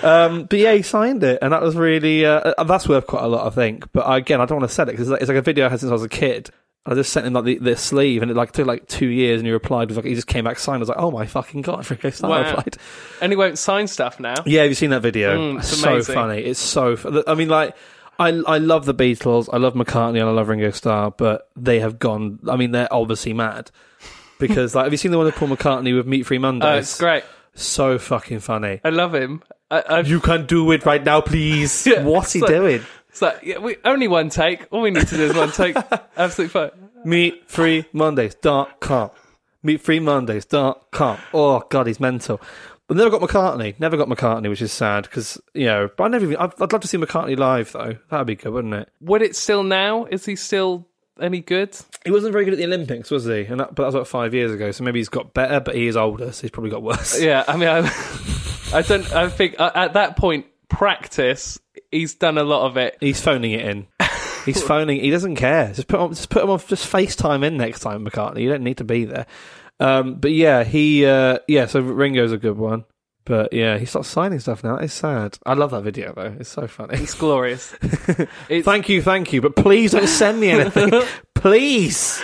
[0.03, 3.23] Um, but yeah, he signed it, and that was really uh, uh, that's worth quite
[3.23, 3.91] a lot, I think.
[3.93, 5.65] But again, I don't want to sell it because it's, like, it's like a video
[5.65, 6.49] I had since I was a kid.
[6.85, 9.39] I just sent him like the, the sleeve, and it like took like two years,
[9.39, 10.77] and he replied with like he just came back signed.
[10.77, 12.45] I was like, oh my fucking god, Ringo Starr Wow.
[12.49, 12.77] replied.
[13.21, 14.35] and he won't sign stuff now.
[14.45, 15.37] Yeah, have you seen that video?
[15.37, 16.15] Mm, it's so amazing.
[16.15, 16.39] funny.
[16.41, 16.97] It's so.
[16.97, 17.73] fu- I mean, like,
[18.19, 19.47] I I love the Beatles.
[19.53, 22.39] I love McCartney and I love Ringo Starr, but they have gone.
[22.49, 23.71] I mean, they're obviously mad
[24.39, 26.67] because, like, have you seen the one with Paul McCartney with Meat Free Mondays?
[26.67, 27.23] Oh, it's great.
[27.55, 28.81] So fucking funny.
[28.83, 29.41] I love him.
[29.71, 31.87] I, You can't do it right now, please.
[31.87, 32.81] Yeah, What's he like- doing?
[33.09, 34.65] it's like, yeah, we, only one take.
[34.71, 35.75] All we need to do is one take.
[36.17, 36.71] Absolutely fine.
[37.05, 39.09] Meatfreemondays.com.
[39.65, 41.17] Meatfreemondays.com.
[41.33, 42.41] Oh god, he's mental.
[42.87, 43.79] But never got McCartney.
[43.79, 45.89] Never got McCartney, which is sad because you know.
[45.95, 46.25] But I never.
[46.25, 47.97] Even, I'd, I'd love to see McCartney live though.
[48.09, 48.89] That'd be good, wouldn't it?
[49.01, 50.05] Would it still now?
[50.05, 50.87] Is he still
[51.19, 51.77] any good?
[52.03, 53.45] He wasn't very good at the Olympics, was he?
[53.45, 54.71] And that, but that was about five years ago.
[54.71, 57.21] So maybe he's got better, but he is older, so he's probably got worse.
[57.21, 57.81] Yeah, I mean, I,
[58.73, 59.13] I don't.
[59.13, 61.59] I think uh, at that point, practice.
[61.91, 62.97] He's done a lot of it.
[62.99, 63.87] He's phoning it in.
[64.45, 64.99] He's phoning.
[64.99, 65.71] He doesn't care.
[65.71, 66.09] Just put on.
[66.09, 66.59] Just put him on.
[66.59, 68.41] Just FaceTime in next time, McCartney.
[68.41, 69.25] You don't need to be there.
[69.79, 71.05] Um, but yeah, he.
[71.05, 72.85] Uh, yeah, so Ringo's a good one.
[73.25, 74.75] But yeah, he starts signing stuff now.
[74.75, 75.37] It's sad.
[75.45, 76.35] I love that video though.
[76.39, 76.97] It's so funny.
[76.97, 77.75] It's glorious.
[78.49, 79.41] It's, Thank you, thank you.
[79.41, 80.91] But please don't send me anything.
[81.35, 82.21] please.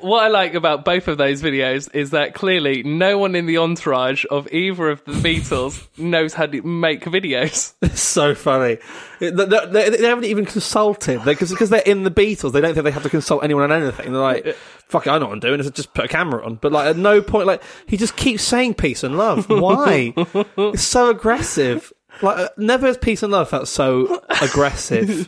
[0.00, 3.58] What I like about both of those videos is that clearly no one in the
[3.58, 7.74] entourage of either of the Beatles knows how to make videos.
[7.82, 8.78] It's so funny.
[9.20, 12.52] They, they, they- they haven't even consulted because because they're in the Beatles.
[12.52, 14.12] They don't think they have to consult anyone on anything.
[14.12, 14.46] They're like,
[14.88, 15.60] "Fuck it, I know what I'm doing.
[15.60, 18.42] Is just put a camera on." But like at no point, like he just keeps
[18.42, 19.48] saying peace and love.
[19.48, 20.12] Why?
[20.56, 21.92] it's so aggressive.
[22.22, 25.26] Like uh, never has peace and love felt so aggressive.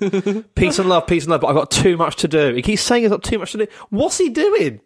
[0.55, 1.41] peace and love, peace and love.
[1.43, 2.55] But I've got too much to do.
[2.55, 3.67] He keeps saying he's got too much to do.
[3.91, 4.81] What's he doing?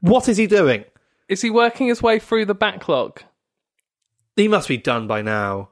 [0.00, 0.84] What is he doing?
[1.28, 3.22] Is he working his way through the backlog?
[4.36, 5.70] He must be done by now.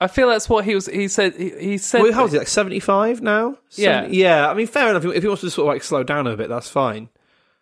[0.00, 0.86] I feel that's what he was.
[0.86, 1.34] He said.
[1.34, 2.02] He, he said.
[2.02, 2.38] Well, how is he?
[2.38, 3.58] Like seventy five now?
[3.72, 4.02] Yeah.
[4.02, 4.48] 70 yeah.
[4.50, 5.04] I mean, fair enough.
[5.04, 7.08] If he wants to sort of like slow down a bit, that's fine.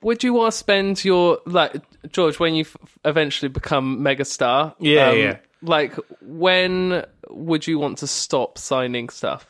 [0.03, 1.77] Would you want to spend your like
[2.11, 4.75] George when you f- eventually become megastar?
[4.81, 5.37] Yeah, yeah.
[5.63, 9.47] Like when would you want to stop signing stuff?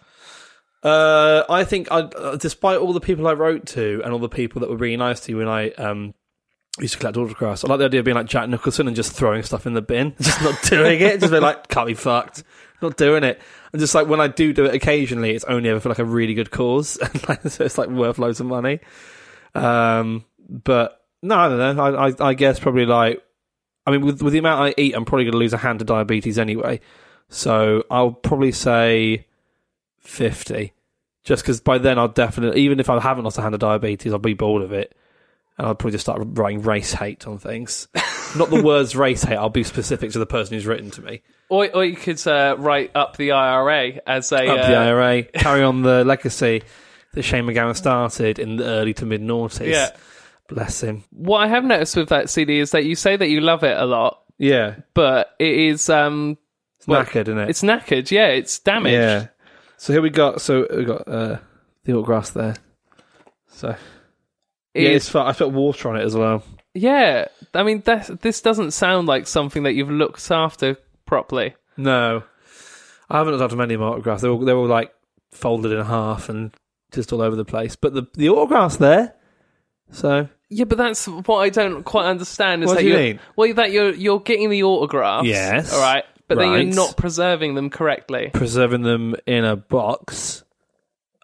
[0.83, 4.29] Uh, I think, I, uh, despite all the people I wrote to and all the
[4.29, 6.13] people that were really nice to you when I um,
[6.81, 9.13] used to collect autographs, I like the idea of being like Jack Nicholson and just
[9.13, 12.43] throwing stuff in the bin, just not doing it, just be like, can't be fucked,
[12.81, 13.41] not doing it.
[13.73, 16.05] And just like when I do do it occasionally, it's only ever for like a
[16.05, 18.81] really good cause, and like, so it's like worth loads of money.
[19.55, 21.83] Um, but no, I don't know.
[21.83, 23.23] I, I, I guess probably like,
[23.87, 25.79] I mean, with with the amount I eat, I'm probably going to lose a hand
[25.79, 26.81] to diabetes anyway.
[27.33, 29.27] So I'll probably say
[30.01, 30.73] fifty,
[31.25, 34.13] just because by then I'll definitely, even if I haven't lost a hand of diabetes,
[34.13, 34.95] I'll be bored of it,
[35.59, 37.89] and I'll probably just start writing race hate on things.
[38.37, 39.37] Not the words race hate.
[39.37, 41.23] I'll be specific to the person who's written to me.
[41.49, 45.23] Or, or you could uh, write up the IRA as a Up uh, the IRA,
[45.35, 46.63] carry on the legacy
[47.13, 49.69] that Shane MacGowan started in the early to mid noughties.
[49.71, 49.91] Yeah.
[50.49, 51.05] Bless him.
[51.11, 53.77] What I have noticed with that CD is that you say that you love it
[53.77, 54.77] a lot, Yeah.
[54.95, 56.37] but it is um,
[56.83, 57.51] It's knackered, isn't it?
[57.51, 58.11] it's knackered.
[58.11, 58.95] Yeah, it's damaged.
[58.95, 59.27] Yeah.
[59.77, 60.41] So here we got.
[60.41, 61.39] So we got uh,
[61.85, 62.57] the autographs there.
[63.49, 63.77] So
[64.75, 65.27] It yeah, it's fun.
[65.27, 66.43] I put water on it as well.
[66.75, 67.27] yeah.
[67.55, 71.55] I mean, that, this doesn't sound like something that you've looked after properly.
[71.77, 72.23] No,
[73.11, 74.23] I haven't looked after many of my autographs.
[74.23, 74.93] They're all, they're all like
[75.33, 76.55] folded in half and
[76.93, 77.77] just all over the place.
[77.77, 79.15] But the the autographs there.
[79.91, 82.63] So Yeah, but that's what I don't quite understand.
[82.63, 83.21] Is What that do you you're, mean?
[83.37, 85.73] Well, that you're you're getting the autographs, Yes.
[85.75, 88.31] all right, but then you're not preserving them correctly.
[88.33, 90.45] preserving them in a box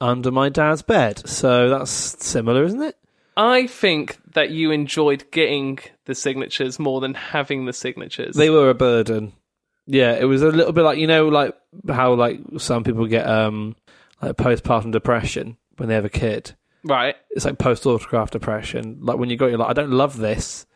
[0.01, 1.29] under my dad's bed.
[1.29, 2.97] So that's similar, isn't it?
[3.37, 8.35] I think that you enjoyed getting the signatures more than having the signatures.
[8.35, 9.33] They were a burden.
[9.87, 11.55] Yeah, it was a little bit like you know, like
[11.88, 13.77] how like some people get um
[14.21, 16.55] like postpartum depression when they have a kid.
[16.85, 17.14] right.
[17.31, 18.99] It's like post autograph depression.
[19.01, 20.66] Like when you got, you're like, I don't love this.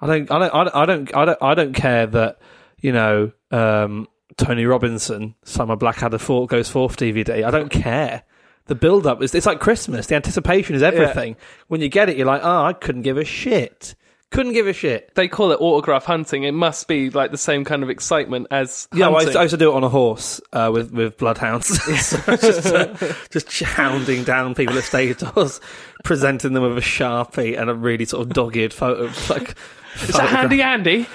[0.00, 2.38] I don't, I don't, I don't, I don't, I don't, I don't care that
[2.80, 7.44] you know um, Tony Robinson my Blackadder Four Goes Forth DVD.
[7.44, 8.22] I don't care.
[8.66, 10.06] The build up is it's like Christmas.
[10.06, 11.36] The anticipation is everything.
[11.68, 13.94] When you get it, you're like, oh, I couldn't give a shit.
[14.30, 15.14] Couldn't give a shit.
[15.14, 16.42] They call it autograph hunting.
[16.42, 19.38] It must be like the same kind of excitement as Yeah, well, I, used to,
[19.38, 22.28] I used to do it on a horse uh, with with bloodhounds, just
[22.66, 22.94] uh,
[23.30, 25.62] just hounding down people at stage doors,
[26.04, 29.10] presenting them with a sharpie and a really sort of dogged photo.
[29.32, 29.54] Like,
[29.96, 31.06] Is that Handy Andy?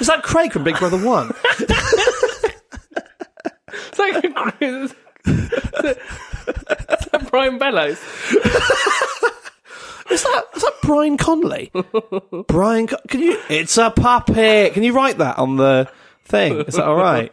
[0.00, 1.32] Is that Craig from Big Brother One?
[5.26, 5.98] Is that,
[7.00, 7.98] is that Brian Bellows?
[10.10, 11.70] Is that is that Brian Conley?
[12.48, 13.40] Brian, can you?
[13.48, 14.74] It's a puppet.
[14.74, 15.90] Can you write that on the
[16.24, 16.60] thing?
[16.60, 17.32] Is that all right?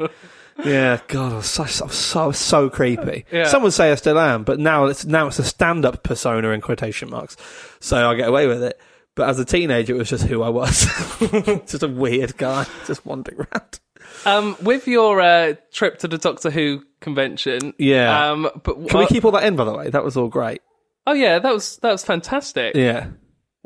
[0.65, 3.25] Yeah, God, I was so so so, so creepy.
[3.31, 3.45] Yeah.
[3.45, 6.61] Some would say I still am, but now it's now it's a stand-up persona in
[6.61, 7.37] quotation marks,
[7.79, 8.79] so I get away with it.
[9.15, 10.85] But as a teenager, it was just who I was,
[11.65, 13.79] just a weird guy, just wandering around.
[14.25, 18.31] Um, with your uh, trip to the Doctor Who convention, Yeah.
[18.31, 19.89] Um, but Can we keep all that in, by the way?
[19.89, 20.61] That was all great.
[21.07, 22.75] Oh yeah, that was that was fantastic.
[22.75, 23.07] Yeah.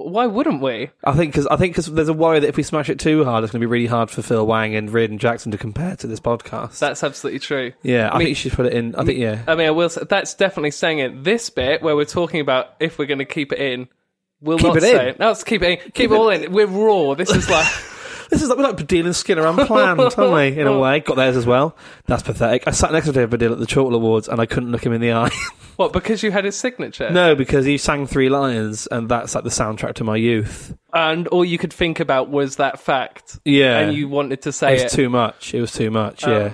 [0.03, 0.89] Why wouldn't we?
[1.03, 3.23] I think because I think because there's a worry that if we smash it too
[3.23, 5.95] hard, it's going to be really hard for Phil Wang and Reardon Jackson to compare
[5.97, 6.79] to this podcast.
[6.79, 7.73] That's absolutely true.
[7.83, 8.95] yeah, I, I mean- think you should put it in.
[8.95, 9.89] I think yeah, I mean, I will.
[9.89, 11.23] Say, that's definitely saying it.
[11.23, 13.87] This bit where we're talking about if we're going to keep it in,
[14.41, 15.15] we'll Keep not it say in.
[15.19, 15.91] No, let's keep it in.
[15.91, 16.51] Keep, it all in.
[16.51, 17.13] We're raw.
[17.15, 17.67] This is like.
[18.33, 20.59] this is like we're like Baddiel and Skinner unplanned, aren't we?
[20.59, 21.75] In a way, got theirs as well.
[22.07, 22.63] That's pathetic.
[22.67, 24.93] I sat next to David Baddiel at the Chortle Awards and I couldn't look him
[24.93, 25.31] in the eye.
[25.75, 25.91] What?
[25.91, 27.09] Because you had his signature.
[27.09, 30.77] no, because he sang Three Lions, and that's like the soundtrack to my youth.
[30.93, 33.39] And all you could think about was that fact.
[33.43, 34.95] Yeah, And you wanted to say it say was it.
[34.95, 35.51] too much.
[35.55, 36.25] It was too much.
[36.25, 36.53] Um, yeah.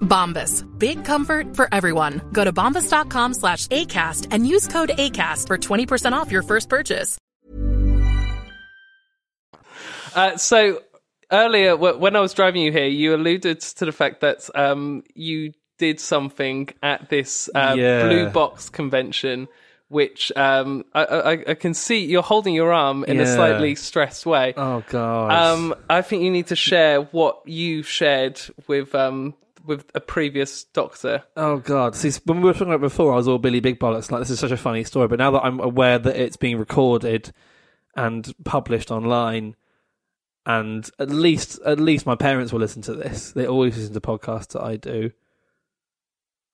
[0.00, 0.66] Bombas.
[0.78, 2.20] Big comfort for everyone.
[2.32, 7.16] Go to bombas.com slash ACAST and use code ACAST for 20% off your first purchase.
[10.14, 10.80] Uh, so
[11.30, 15.04] earlier, w- when I was driving you here, you alluded to the fact that um,
[15.14, 18.06] you did something at this uh, Yeah.
[18.06, 19.46] blue box convention,
[19.88, 24.26] which um, I, I, I can see you're holding your arm in a slightly stressed
[24.26, 24.52] way.
[24.56, 25.32] Oh god.
[25.32, 30.64] Um, I think you need to share what you shared with um, with a previous
[30.64, 31.24] doctor.
[31.36, 31.94] Oh god!
[31.94, 34.10] See, when we were talking about before, I was all Billy Big Bollocks.
[34.10, 36.58] Like this is such a funny story, but now that I'm aware that it's being
[36.58, 37.32] recorded
[37.96, 39.56] and published online,
[40.46, 43.32] and at least at least my parents will listen to this.
[43.32, 45.12] They always listen to podcasts that I do.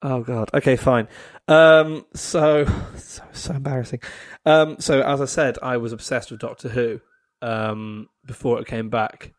[0.01, 0.49] Oh god.
[0.53, 1.07] Okay, fine.
[1.47, 2.65] Um, so
[2.97, 4.01] so so embarrassing.
[4.45, 7.01] Um, so as I said, I was obsessed with Doctor Who.
[7.39, 9.31] Um, before it came back.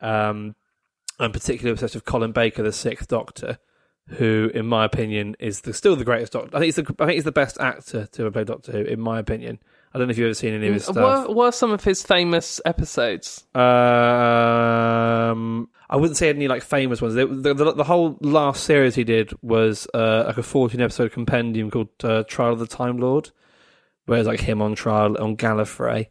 [0.00, 0.54] Um,
[1.20, 3.58] I'm particularly obsessed with Colin Baker, the Sixth Doctor,
[4.08, 6.48] who, in my opinion, is the, still the greatest Doctor.
[6.56, 8.80] I think he's the I think he's the best actor to ever play Doctor Who,
[8.80, 9.60] in my opinion.
[9.92, 11.28] I don't know if you've ever seen any of his stuff.
[11.28, 13.44] Were, were some of his famous episodes?
[13.54, 13.60] Um,
[15.90, 17.14] I wouldn't say any like famous ones.
[17.14, 21.12] The, the, the, the whole last series he did was uh, like a 14 episode
[21.12, 23.30] compendium called uh, Trial of the Time Lord,
[24.06, 26.06] where it's like him on trial on Gallifrey.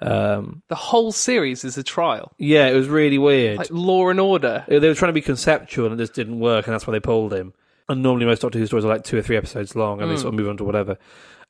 [0.00, 3.58] Um, The whole series is a trial, yeah, it was really weird.
[3.58, 4.64] like Law and Order.
[4.68, 7.00] they were trying to be conceptual and it just didn't work, and that's why they
[7.00, 7.54] pulled him.
[7.88, 10.16] And normally most Doctor Who stories are like two or three episodes long, and they
[10.16, 10.98] sort of move on to whatever.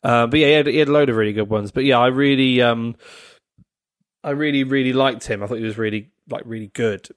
[0.04, 1.72] Uh, but yeah, he had, he had a load of really good ones.
[1.72, 2.94] But yeah, I really, um,
[4.22, 5.42] I really, really liked him.
[5.42, 7.08] I thought he was really, like, really good.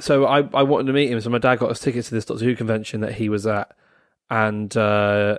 [0.00, 1.20] So I, I wanted to meet him.
[1.20, 3.76] So my dad got us tickets to this Doctor Who convention that he was at,
[4.30, 5.38] and uh,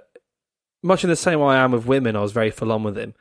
[0.83, 2.97] much in the same way I am with women, I was very full on with
[2.97, 3.15] him.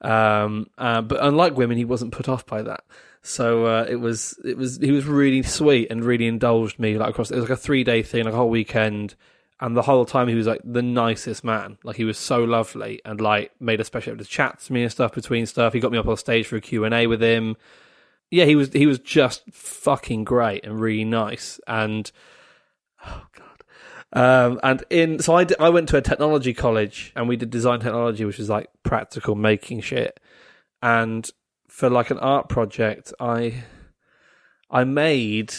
[0.00, 2.84] Um, uh, but unlike women, he wasn't put off by that.
[3.22, 7.10] So uh, it was, it was, he was really sweet and really indulged me like
[7.10, 7.30] across.
[7.30, 9.14] It was like a three day thing, like a whole weekend,
[9.60, 11.76] and the whole time he was like the nicest man.
[11.84, 14.82] Like he was so lovely and like made a special effort to chat to me
[14.82, 15.74] and stuff between stuff.
[15.74, 17.56] He got me up on stage for a Q and A with him.
[18.30, 21.60] Yeah, he was he was just fucking great and really nice.
[21.66, 22.10] And.
[24.12, 27.50] Um, and in so I, d- I went to a technology college and we did
[27.50, 30.18] design technology, which was like practical making shit.
[30.82, 31.28] And
[31.68, 33.64] for like an art project, I
[34.70, 35.54] I made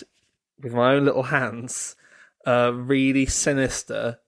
[0.62, 1.96] with my own little hands
[2.46, 4.20] a really sinister,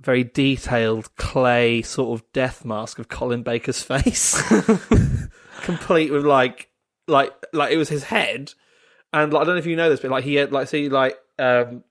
[0.00, 4.40] very detailed clay sort of death mask of Colin Baker's face,
[5.62, 6.70] complete with like
[7.08, 8.52] like like it was his head,
[9.12, 10.88] and like, I don't know if you know this, but like he had like see
[10.88, 11.84] like um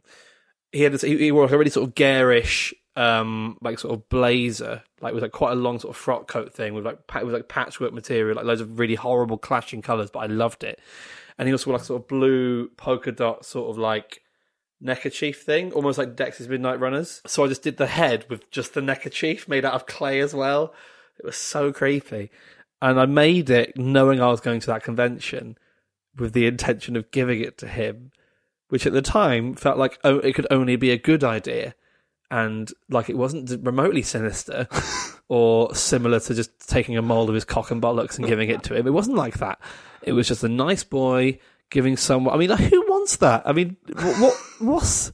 [0.75, 4.07] he had this, he, he wore a really sort of garish um like sort of
[4.07, 7.33] blazer like with like quite a long sort of frock coat thing with like with
[7.33, 10.79] like patchwork material like loads of really horrible clashing colors but I loved it.
[11.37, 14.21] And he also wore like sort of blue polka dot sort of like
[14.79, 17.21] neckerchief thing almost like Dexys Midnight Runners.
[17.25, 20.33] So I just did the head with just the neckerchief made out of clay as
[20.33, 20.73] well.
[21.19, 22.31] It was so creepy.
[22.81, 25.57] And I made it knowing I was going to that convention
[26.17, 28.11] with the intention of giving it to him
[28.69, 31.75] which at the time felt like oh, it could only be a good idea
[32.31, 34.67] and like it wasn't remotely sinister
[35.27, 38.63] or similar to just taking a mold of his cock and bollocks and giving it
[38.63, 38.87] to him.
[38.87, 39.59] It wasn't like that.
[40.01, 42.33] It was just a nice boy giving someone.
[42.33, 43.43] I mean, like, who wants that?
[43.45, 45.13] I mean, what, what what's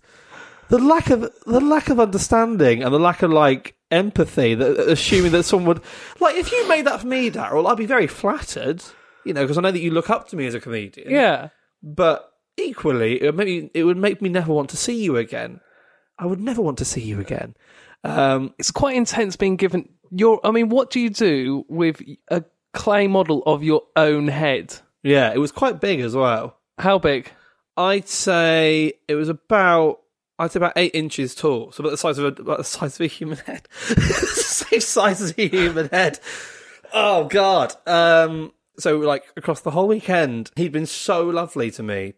[0.69, 5.33] the lack of the lack of understanding and the lack of like empathy that assuming
[5.33, 5.83] that someone would
[6.21, 8.83] like if you made that for me, Daryl, I'd be very flattered.
[9.23, 11.11] You know, because I know that you look up to me as a comedian.
[11.11, 11.49] Yeah.
[11.83, 15.17] But equally, it would, make me, it would make me never want to see you
[15.17, 15.59] again.
[16.17, 17.55] I would never want to see you again.
[18.03, 20.39] Um, It's quite intense being given your.
[20.43, 24.75] I mean, what do you do with a clay model of your own head?
[25.03, 26.57] yeah, it was quite big as well.
[26.77, 27.31] How big?
[27.77, 30.01] I'd say it was about
[30.37, 32.95] I'd say about eight inches tall, so about the size of a about the size
[32.95, 36.19] of a human head, same size as a human head.
[36.93, 37.73] Oh God!
[37.87, 42.13] Um, so like across the whole weekend, he'd been so lovely to me,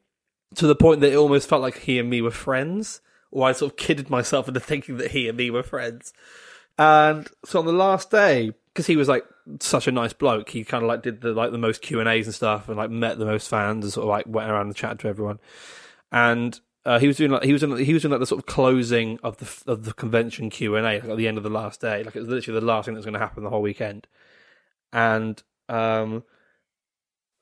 [0.55, 3.51] to the point that it almost felt like he and me were friends, or I
[3.51, 6.13] sort of kidded myself into thinking that he and me were friends.
[6.77, 9.25] And so on the last day, because he was like
[9.59, 12.09] such a nice bloke, he kind of like did the like the most Q and
[12.09, 14.67] A's and stuff, and like met the most fans and sort of like went around
[14.67, 15.39] and chatted to everyone.
[16.11, 18.39] And uh, he was doing like he was doing, he was doing like the sort
[18.39, 21.43] of closing of the of the convention Q and A like, at the end of
[21.43, 23.43] the last day, like it was literally the last thing that was going to happen
[23.43, 24.07] the whole weekend.
[24.91, 26.23] And um,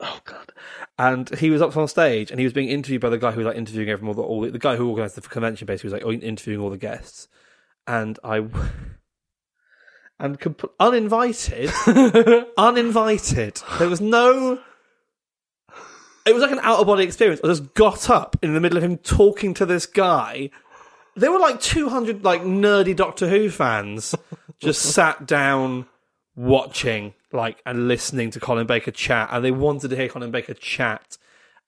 [0.01, 0.51] oh god,
[0.97, 3.37] and he was up on stage and he was being interviewed by the guy who
[3.37, 5.65] was like interviewing everyone, all the, all the, the guy who organised the convention.
[5.65, 7.27] Basically, was like interviewing all the guests,
[7.87, 8.45] and I.
[10.19, 11.71] And comp- uninvited,
[12.55, 13.59] uninvited.
[13.79, 14.59] There was no
[16.25, 17.41] it was like an out of body experience.
[17.43, 20.49] I just got up in the middle of him talking to this guy.
[21.15, 24.15] There were like 200 like nerdy Doctor Who fans
[24.59, 25.87] just sat down
[26.35, 30.53] watching like and listening to Colin Baker chat and they wanted to hear Colin Baker
[30.53, 31.17] chat.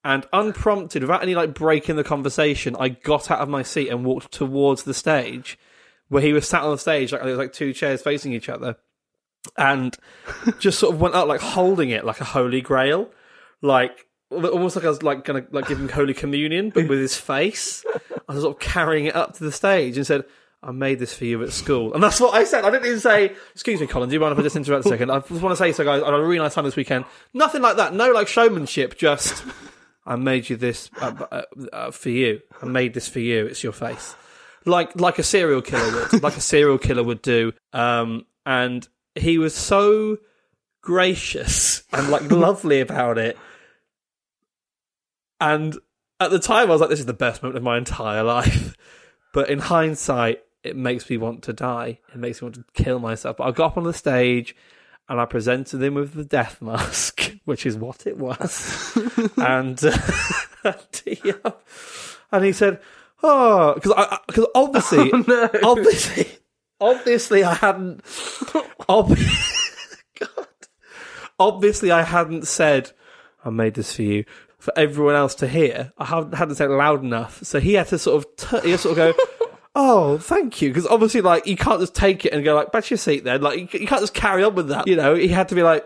[0.06, 3.90] And unprompted, without any like break in the conversation, I got out of my seat
[3.90, 5.58] and walked towards the stage
[6.10, 8.50] where he was sat on the stage like there was like two chairs facing each
[8.50, 8.76] other
[9.58, 9.98] and
[10.60, 13.10] just sort of went up like holding it like a holy grail.
[13.62, 17.16] Like almost like I was like gonna like give him holy communion, but with his
[17.16, 17.86] face.
[18.28, 20.24] I was sort of carrying it up to the stage and said,
[20.64, 22.64] "I made this for you at school," and that's what I said.
[22.64, 24.90] I didn't even say, "Excuse me, Colin, do you mind if I just interrupt a
[24.90, 25.12] second?
[25.12, 27.06] I just want to say, so guys, I had a really nice time this weekend.
[27.34, 27.94] Nothing like that.
[27.94, 28.98] No like showmanship.
[28.98, 29.44] Just
[30.06, 32.42] I made you this uh, uh, uh, for you.
[32.62, 33.46] I made this for you.
[33.46, 34.16] It's your face."
[34.66, 37.52] Like like a serial killer would, like a serial killer would do.
[37.74, 40.18] Um, and he was so
[40.82, 43.38] gracious and like lovely about it.
[45.40, 45.78] And
[46.20, 48.76] at the time, I was like, this is the best moment of my entire life.
[49.34, 52.00] But in hindsight, it makes me want to die.
[52.14, 53.38] It makes me want to kill myself.
[53.38, 54.56] But I got up on the stage
[55.10, 58.98] and I presented him with the death mask, which is what it was.
[59.38, 59.98] and, uh,
[60.64, 61.52] and, he, uh,
[62.32, 62.80] and he said,
[63.22, 65.12] "Oh, because because obviously,
[65.64, 66.28] obviously,
[66.80, 68.02] obviously, I hadn't,
[68.88, 69.18] ob-
[70.20, 70.48] God,
[71.40, 72.92] obviously, I hadn't said."
[73.46, 74.24] I made this for you
[74.58, 75.92] for everyone else to hear.
[75.98, 78.72] I hadn't, hadn't said it loud enough, so he had to sort of t- he
[78.72, 79.24] had to sort of go,
[79.76, 82.86] "Oh, thank you," because obviously, like you can't just take it and go like, "Back
[82.86, 84.88] to your seat." Then, like you, you can't just carry on with that.
[84.88, 85.86] You know, he had to be like,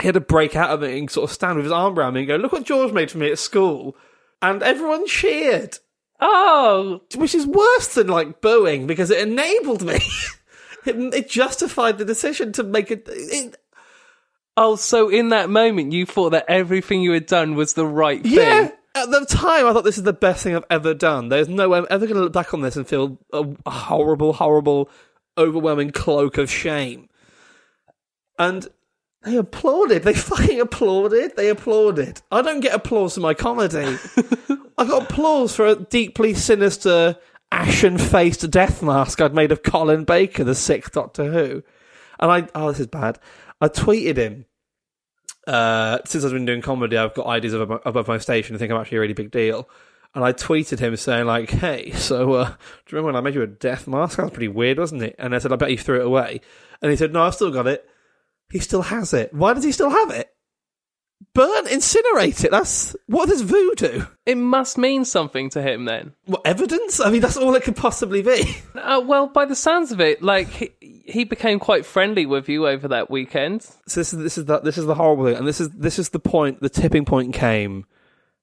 [0.00, 2.14] he had to break out of it and sort of stand with his arm around
[2.14, 3.96] me and go, "Look what George made for me at school,"
[4.40, 5.78] and everyone cheered,
[6.20, 9.94] Oh, which is worse than like booing because it enabled me.
[10.86, 13.04] it, it justified the decision to make it.
[13.08, 13.56] it
[14.56, 18.22] oh, so in that moment, you thought that everything you had done was the right
[18.22, 18.32] thing.
[18.32, 18.70] Yeah.
[18.98, 21.28] At the time, I thought this is the best thing I've ever done.
[21.28, 24.32] There's no way I'm ever going to look back on this and feel a horrible,
[24.32, 24.90] horrible,
[25.36, 27.08] overwhelming cloak of shame.
[28.40, 28.66] And
[29.22, 30.02] they applauded.
[30.02, 31.36] They fucking applauded.
[31.36, 32.22] They applauded.
[32.32, 33.78] I don't get applause for my comedy.
[34.78, 37.16] I got applause for a deeply sinister,
[37.52, 41.62] ashen-faced death mask I'd made of Colin Baker, the sixth Doctor Who.
[42.18, 43.20] And I, oh, this is bad.
[43.60, 44.46] I tweeted him
[45.46, 48.54] uh, since I've been doing comedy, I've got ideas above my, above my station.
[48.54, 49.68] I think I'm actually a really big deal.
[50.14, 53.34] And I tweeted him saying like, "Hey, so uh, do you remember when I made
[53.34, 54.16] you a death mask?
[54.16, 56.40] That was pretty weird, wasn't it?" And I said, "I bet you threw it away."
[56.82, 57.88] And he said, "No, I've still got it.
[58.50, 59.32] He still has it.
[59.34, 60.30] Why does he still have it?
[61.34, 62.50] Burn, incinerate it.
[62.50, 64.06] That's what is voodoo?
[64.24, 66.12] It must mean something to him then.
[66.26, 67.00] What evidence?
[67.00, 68.56] I mean, that's all it could possibly be.
[68.78, 70.77] Uh, well, by the sounds of it, like
[71.08, 73.62] he, became quite friendly with you over that weekend.
[73.62, 75.98] So this is this is the this is the horrible thing, and this is this
[75.98, 76.60] is the point.
[76.60, 77.86] The tipping point came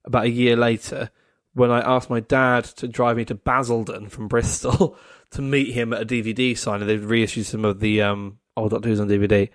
[0.03, 1.09] about a year later
[1.53, 4.97] when I asked my dad to drive me to Basildon from Bristol
[5.31, 6.87] to meet him at a DVD signing.
[6.87, 9.49] They'd reissued some of the um, old Doctor Who's on DVD,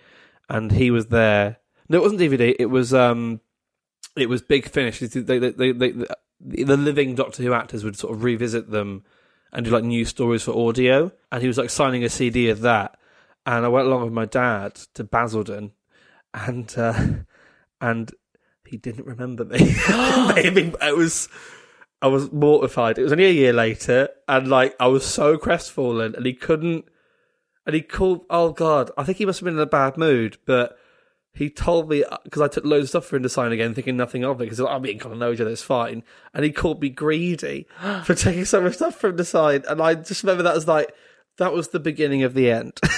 [0.49, 1.59] and he was there.
[1.89, 2.55] No, it wasn't DVD.
[2.59, 3.41] It was um,
[4.17, 5.01] it was Big Finish.
[5.01, 9.05] They, they, they, they, the, the living Doctor Who actors would sort of revisit them
[9.53, 11.13] and do like new stories for audio.
[11.33, 12.99] And he was like signing a CD of that.
[13.47, 15.73] And I went along with my dad to Basildon,
[16.35, 17.07] and uh,
[17.81, 18.13] and
[18.67, 19.59] he didn't remember me.
[20.35, 21.29] Maybe it was.
[22.03, 22.97] I was mortified.
[22.97, 26.87] It was only a year later, and like I was so crestfallen, and he couldn't.
[27.67, 28.25] And he called.
[28.31, 30.79] Oh God, I think he must have been in a bad mood, but
[31.33, 33.97] he told me because I took loads of stuff for him to sign again, thinking
[33.97, 34.45] nothing of it.
[34.45, 36.03] Because I'm being kind of know each other, it's fine.
[36.35, 37.67] And he called me greedy
[38.05, 40.67] for taking so much stuff for him to sign, and I just remember that as
[40.67, 40.93] like
[41.39, 42.79] that was the beginning of the end.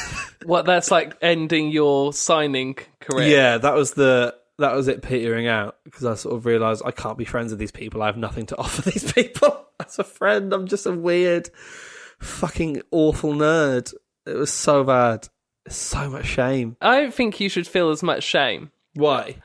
[0.44, 3.28] What that's like ending your signing career.
[3.28, 6.90] yeah, that was the that was it petering out because I sort of realised I
[6.90, 8.02] can't be friends with these people.
[8.02, 10.52] I have nothing to offer these people as a friend.
[10.52, 11.48] I'm just a weird,
[12.18, 13.94] fucking awful nerd.
[14.26, 15.28] It was so bad.
[15.68, 16.76] So much shame.
[16.80, 18.72] I don't think you should feel as much shame.
[18.94, 19.36] Why?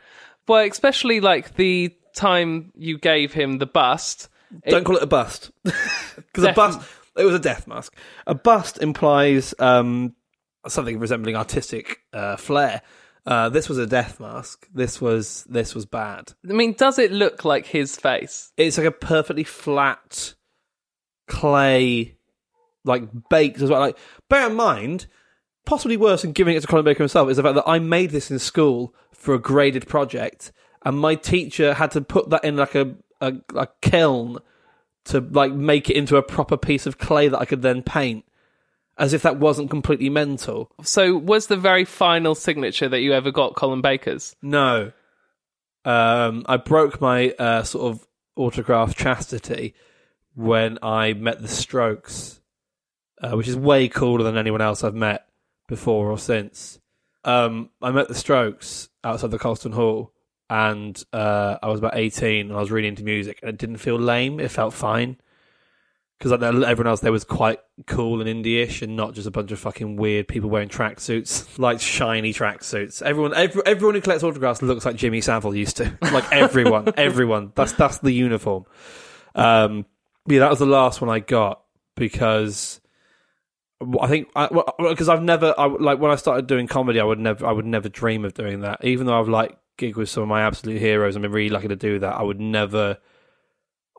[0.48, 4.30] Well, especially like the time you gave him the bust.
[4.68, 6.80] Don't call it a bust because a bust.
[7.18, 7.96] It was a death mask.
[8.26, 10.16] A bust implies um,
[10.68, 12.82] something resembling artistic uh, flair.
[13.26, 14.68] Uh, this was a death mask.
[14.74, 16.34] This was this was bad.
[16.50, 18.54] I mean, does it look like his face?
[18.56, 20.34] It's like a perfectly flat
[21.28, 22.16] clay,
[22.86, 23.82] like baked as well.
[23.82, 23.98] Like
[24.30, 25.08] bear in mind,
[25.66, 28.12] possibly worse than giving it to Colin Baker himself is the fact that I made
[28.12, 30.54] this in school for a graded project,
[30.86, 34.38] and my teacher had to put that in like a a, a kiln
[35.08, 38.24] to like make it into a proper piece of clay that I could then paint.
[39.00, 40.72] As if that wasn't completely mental.
[40.82, 44.36] So, was the very final signature that you ever got Colin Baker's?
[44.42, 44.92] No.
[45.86, 49.76] Um, I broke my uh, sort of autograph chastity
[50.34, 52.42] when I met the Strokes,
[53.22, 55.28] uh, which is way cooler than anyone else I've met
[55.68, 56.80] before or since.
[57.24, 60.14] Um, I met the Strokes outside the Colston Hall,
[60.50, 63.78] and uh, I was about 18 and I was really into music, and it didn't
[63.78, 65.18] feel lame, it felt fine.
[66.18, 69.52] Because like, everyone else there was quite cool and indie-ish, and not just a bunch
[69.52, 73.02] of fucking weird people wearing tracksuits, like shiny tracksuits.
[73.02, 75.98] Everyone, every, everyone who collects autographs looks like Jimmy Savile used to.
[76.12, 77.52] Like everyone, everyone.
[77.54, 78.66] That's that's the uniform.
[79.36, 79.86] Um,
[80.26, 81.62] yeah, that was the last one I got
[81.96, 82.82] because
[84.02, 87.46] I think because I've never I, like when I started doing comedy, I would never
[87.46, 88.84] I would never dream of doing that.
[88.84, 91.68] Even though I've like gig with some of my absolute heroes, and been really lucky
[91.68, 92.16] to do that.
[92.16, 92.98] I would never.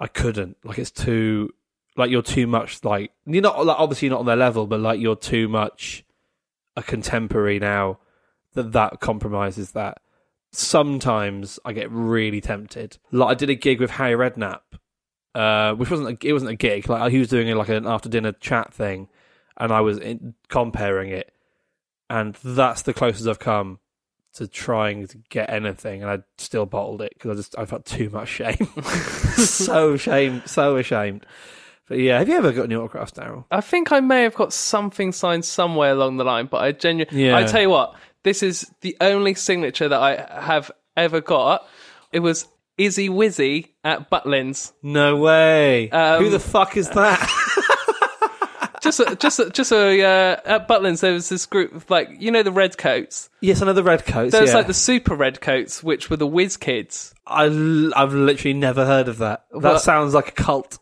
[0.01, 0.57] I couldn't.
[0.65, 1.51] Like it's too
[1.97, 5.01] like you're too much like you're not like obviously not on their level, but like
[5.01, 6.05] you're too much
[6.77, 7.99] a contemporary now
[8.55, 10.01] that that compromises that.
[10.51, 12.99] Sometimes I get really tempted.
[13.13, 14.61] Like I did a gig with Harry Redknapp,
[15.35, 16.89] uh, which wasn't a, it wasn't a gig.
[16.89, 19.09] Like he was doing like an after dinner chat thing,
[19.59, 21.33] and I was in, comparing it,
[22.09, 23.81] and that's the closest I've come
[24.35, 27.85] to trying to get anything, and I still bottled it because I just I felt
[27.85, 28.67] too much shame,
[29.37, 31.27] so ashamed, so ashamed.
[31.89, 33.45] But yeah, have you ever got any autographs, Daryl?
[33.51, 37.27] I think I may have got something signed somewhere along the line, but I genuinely.
[37.27, 37.37] Yeah.
[37.37, 41.67] I tell you what, this is the only signature that I have ever got.
[42.13, 44.73] It was Izzy Wizzy at Butlins.
[44.83, 45.91] No way.
[45.91, 47.29] Um, Who the fuck is that?
[48.89, 51.01] Just, a, just, a, just a uh, at Butlins.
[51.01, 53.29] There was this group of like you know the red coats.
[53.41, 54.33] yes, another red coats.
[54.33, 54.57] There was yeah.
[54.57, 57.15] like the super red coats, which were the whiz kids.
[57.27, 59.45] I l- I've literally never heard of that.
[59.53, 59.83] That What?
[59.83, 60.79] sounds like a cult.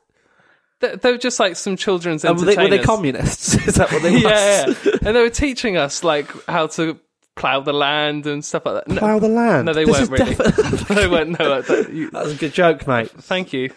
[0.80, 3.54] They, they were just like some children's were, they, were they communists?
[3.66, 4.18] Is that what they were?
[4.18, 4.90] yeah, yeah.
[5.02, 7.00] and they were teaching us like how to
[7.34, 8.88] plow the land and stuff like that.
[8.88, 9.66] No, Plough the land.
[9.66, 10.34] no, they This weren't is really.
[10.34, 11.38] definitely- they weren't.
[11.38, 13.10] No, that- you- That was a good joke, mate.
[13.10, 13.70] Thank you.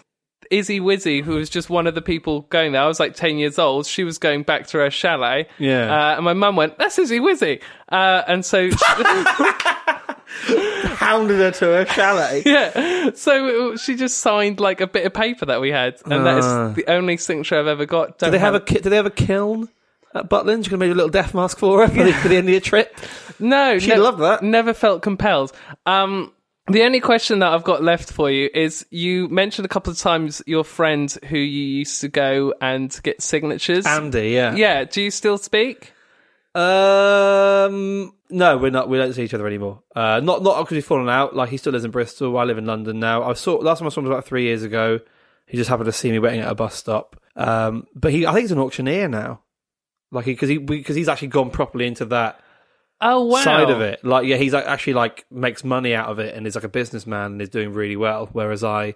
[0.49, 3.37] Izzy Wizzy, who was just one of the people going there, I was like 10
[3.37, 3.85] years old.
[3.85, 5.47] She was going back to her chalet.
[5.59, 5.83] Yeah.
[6.11, 7.61] Uh, and my mum went, That's Izzy Wizzy.
[7.89, 8.69] Uh, and so,
[10.47, 12.43] Hounded her to her chalet.
[12.45, 13.11] yeah.
[13.15, 15.95] So she just signed like a bit of paper that we had.
[16.05, 16.69] And that Ah.
[16.75, 18.19] the only signature I've ever got.
[18.19, 19.69] Do they have a ki- do they have a kiln
[20.13, 20.63] at Butlins?
[20.65, 22.51] You can make a little death mask for her for, the, for the end of
[22.51, 22.97] your trip.
[23.39, 24.43] No, She'd ne- love that.
[24.43, 25.51] Never felt compelled.
[25.85, 26.31] Um,
[26.69, 29.97] the only question that I've got left for you is you mentioned a couple of
[29.97, 33.85] times your friend who you used to go and get signatures.
[33.85, 34.55] Andy, yeah.
[34.55, 34.83] yeah.
[34.83, 35.93] Do you still speak?
[36.55, 38.89] Um, no, we're not.
[38.89, 39.83] We don't see each other anymore.
[39.95, 41.35] Uh, not not because we've fallen out.
[41.35, 42.37] Like he still lives in Bristol.
[42.37, 43.23] I live in London now.
[43.23, 44.99] I saw last time I saw him was about three years ago.
[45.45, 47.19] He just happened to see me waiting at a bus stop.
[47.35, 49.41] Um, but he, I think he's an auctioneer now.
[50.11, 52.41] Like because he because he's actually gone properly into that
[53.01, 53.41] Oh, wow.
[53.41, 54.03] side of it.
[54.03, 56.69] Like yeah, he's like, actually like makes money out of it and is like a
[56.69, 58.29] businessman and is doing really well.
[58.31, 58.95] Whereas I.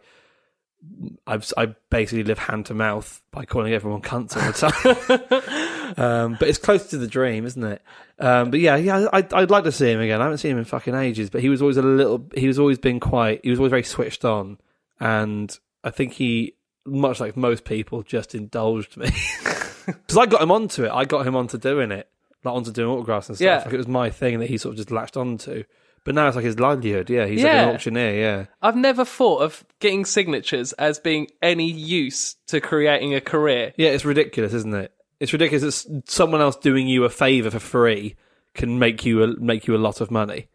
[1.26, 5.98] I've, I basically live hand to mouth by calling everyone cunts all the time.
[5.98, 7.82] um, but it's close to the dream, isn't it?
[8.20, 10.20] Um, but yeah, yeah, I, I'd like to see him again.
[10.20, 12.26] I haven't seen him in fucking ages, but he was always a little.
[12.36, 13.40] He was always been quite.
[13.44, 14.58] He was always very switched on,
[15.00, 19.08] and I think he, much like most people, just indulged me
[19.86, 20.92] because I got him onto it.
[20.92, 22.10] I got him onto doing it,
[22.44, 23.46] like onto doing autographs and stuff.
[23.46, 23.64] Yeah.
[23.66, 25.64] Like it was my thing that he sort of just latched onto.
[26.06, 27.10] But now it's like his livelihood.
[27.10, 27.60] Yeah, he's Yeah.
[27.62, 28.14] like an auctioneer.
[28.20, 28.46] Yeah.
[28.62, 33.74] I've never thought of getting signatures as being any use to creating a career.
[33.78, 34.92] Yeah, it's ridiculous, isn't it?
[35.22, 38.16] It's ridiculous that s- someone else doing you a favor for free
[38.54, 40.48] can make you a, make you a lot of money.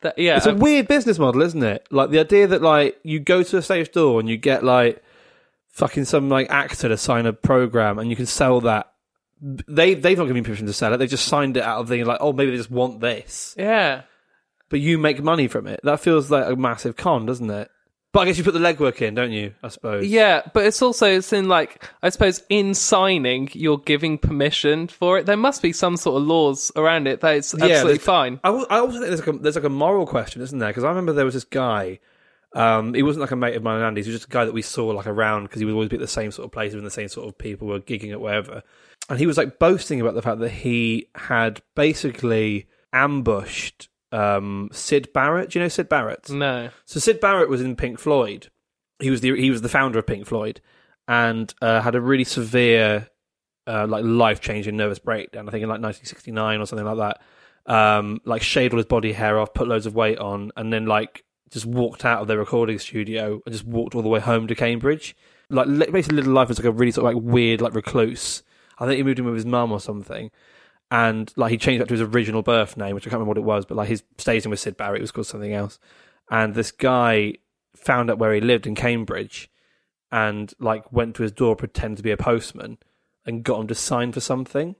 [0.00, 1.86] That, yeah, It's a I've- weird business model, isn't it?
[1.92, 5.00] Like the idea that like you go to a safe store and you get like
[5.68, 8.91] fucking some like actor to sign a program and you can sell that.
[9.42, 10.98] They they've not given you permission to sell it.
[10.98, 14.02] They just signed it out of thinking like, oh, maybe they just want this, yeah.
[14.68, 15.80] but you make money from it.
[15.82, 17.68] That feels like a massive con, doesn't it?
[18.12, 19.54] But I guess you put the legwork in, don't you?
[19.62, 20.06] I suppose.
[20.06, 25.18] Yeah, but it's also it's in like I suppose in signing you're giving permission for
[25.18, 25.24] it.
[25.26, 28.38] There must be some sort of laws around it that it's absolutely there's- fine.
[28.44, 30.68] I, I also think there's like a, there's like a moral question, isn't there?
[30.68, 31.98] Because I remember there was this guy.
[32.54, 34.04] Um, he wasn't like a mate of mine and Andy's.
[34.04, 35.96] He was just a guy that we saw like around because he would always be
[35.96, 38.20] at the same sort of places when the same sort of people were gigging at
[38.20, 38.62] wherever.
[39.12, 45.12] And he was like boasting about the fact that he had basically ambushed um, Syd
[45.12, 45.50] Barrett.
[45.50, 46.30] Do you know Syd Barrett?
[46.30, 46.70] No.
[46.86, 48.48] So Syd Barrett was in Pink Floyd.
[49.00, 50.62] He was the he was the founder of Pink Floyd,
[51.06, 53.10] and uh, had a really severe,
[53.66, 55.46] uh, like life changing nervous breakdown.
[55.46, 56.96] I think in like 1969 or something like
[57.66, 57.70] that.
[57.70, 60.86] Um, like shaved all his body hair off, put loads of weight on, and then
[60.86, 64.46] like just walked out of their recording studio and just walked all the way home
[64.46, 65.14] to Cambridge.
[65.50, 68.42] Like basically, lived life was like a really sort of like weird like recluse.
[68.82, 70.30] I think he moved in with his mum or something.
[70.90, 73.38] And like he changed that to his original birth name, which I can't remember what
[73.38, 75.00] it was, but like his stage name was Syd Barrett.
[75.00, 75.78] It was called something else.
[76.30, 77.34] And this guy
[77.74, 79.50] found out where he lived in Cambridge,
[80.10, 82.78] and like went to his door, pretended to be a postman,
[83.24, 84.76] and got him to sign for something.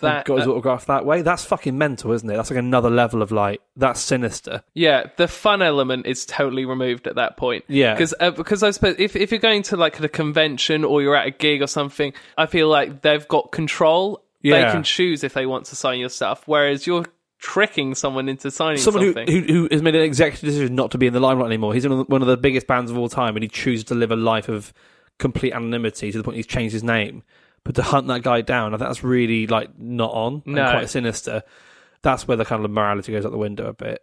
[0.00, 1.22] That got his uh, autograph that way.
[1.22, 2.34] That's fucking mental, isn't it?
[2.36, 4.62] That's like another level of like that's sinister.
[4.74, 7.64] yeah, the fun element is totally removed at that point.
[7.68, 7.94] Yeah.
[7.94, 11.16] because uh, because I suppose if if you're going to like a convention or you're
[11.16, 14.22] at a gig or something, I feel like they've got control.
[14.42, 14.66] Yeah.
[14.66, 17.06] They can choose if they want to sign your stuff, whereas you're
[17.38, 19.28] tricking someone into signing Someone who, something.
[19.46, 21.72] who who has made an executive decision not to be in the limelight anymore.
[21.72, 23.48] He's in one of the- one of the biggest bands of all time, and he
[23.48, 24.72] chooses to live a life of
[25.18, 27.22] complete anonymity to the point he's changed his name.
[27.64, 30.70] But to hunt that guy down, I think that's really like not on and No.
[30.70, 31.42] quite sinister.
[32.02, 34.00] That's where the kind of morality goes out the window a bit.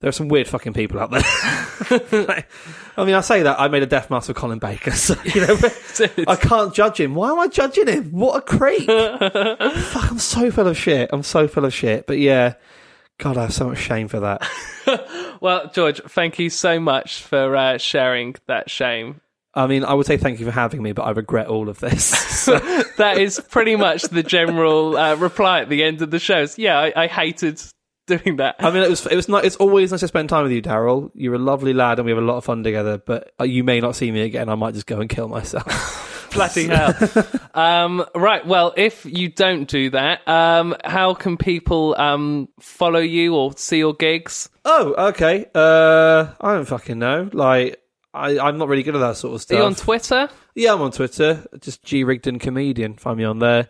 [0.00, 1.22] There are some weird fucking people out there.
[2.12, 2.48] Like,
[2.96, 5.44] I mean, I say that I made a death mask for Colin Baker, so you
[5.46, 5.56] know
[6.28, 7.14] I can't judge him.
[7.14, 8.12] Why am I judging him?
[8.12, 8.86] What a creep!
[8.86, 11.10] Fuck, I'm so full of shit.
[11.12, 12.06] I'm so full of shit.
[12.06, 12.54] But yeah,
[13.18, 15.38] God, I have so much shame for that.
[15.40, 19.20] well, George, thank you so much for uh, sharing that shame.
[19.54, 21.78] I mean, I would say thank you for having me, but I regret all of
[21.80, 22.10] this.
[22.42, 22.58] So-
[22.96, 26.58] that is pretty much the general uh, reply at the end of the shows.
[26.58, 27.62] Yeah, I, I hated
[28.08, 28.56] doing that.
[28.58, 29.44] I mean, it was it was not.
[29.44, 31.10] It's always nice to spend time with you, Daryl.
[31.14, 32.98] You're a lovely lad, and we have a lot of fun together.
[32.98, 34.48] But uh, you may not see me again.
[34.48, 36.28] I might just go and kill myself.
[36.32, 36.94] Bloody hell.
[37.54, 38.44] um, right.
[38.46, 43.78] Well, if you don't do that, um, how can people um, follow you or see
[43.78, 44.48] your gigs?
[44.64, 45.46] oh, okay.
[45.54, 47.28] Uh, I don't fucking know.
[47.32, 47.81] Like,
[48.14, 49.56] I I'm not really good at that sort of stuff.
[49.56, 50.28] Are you on Twitter?
[50.54, 51.46] Yeah, I'm on Twitter.
[51.60, 52.94] Just G Rigden comedian.
[52.94, 53.68] Find me on there.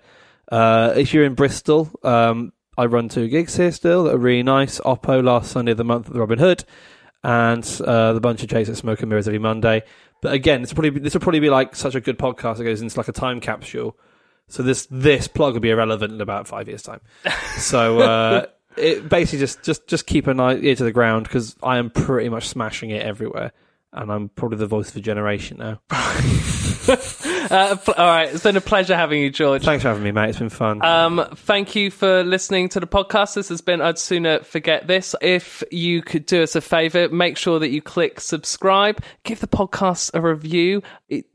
[0.51, 4.43] Uh, if you're in Bristol, um, I run two gigs here still that are really
[4.43, 4.80] nice.
[4.80, 6.64] Oppo last Sunday of the month at the Robin Hood,
[7.22, 9.82] and uh, the bunch of Chase at Smoke and Mirrors every Monday.
[10.20, 12.59] But again, this will probably be, this will probably be like such a good podcast
[12.59, 13.97] that goes into like a time capsule.
[14.49, 17.01] So this this plug will be irrelevant in about five years' time.
[17.59, 21.55] So uh, it basically just just just keep an eye ear to the ground because
[21.62, 23.53] I am pretty much smashing it everywhere,
[23.93, 25.80] and I'm probably the voice of a generation now.
[26.88, 28.32] Uh, pl- all right.
[28.32, 29.62] It's been a pleasure having you, George.
[29.64, 30.30] Thanks for having me, mate.
[30.30, 30.82] It's been fun.
[30.84, 33.34] Um, thank you for listening to the podcast.
[33.34, 35.14] This has been I'd Sooner Forget This.
[35.20, 39.47] If you could do us a favor, make sure that you click subscribe, give the
[39.49, 40.82] podcast a review.
[41.09, 41.26] It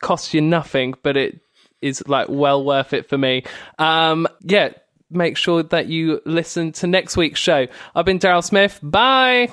[0.00, 1.40] costs you nothing, but it
[1.82, 3.44] is like well worth it for me.
[3.78, 4.70] Um, yeah,
[5.10, 7.66] make sure that you listen to next week's show.
[7.94, 8.80] I've been Daryl Smith.
[8.82, 9.52] Bye.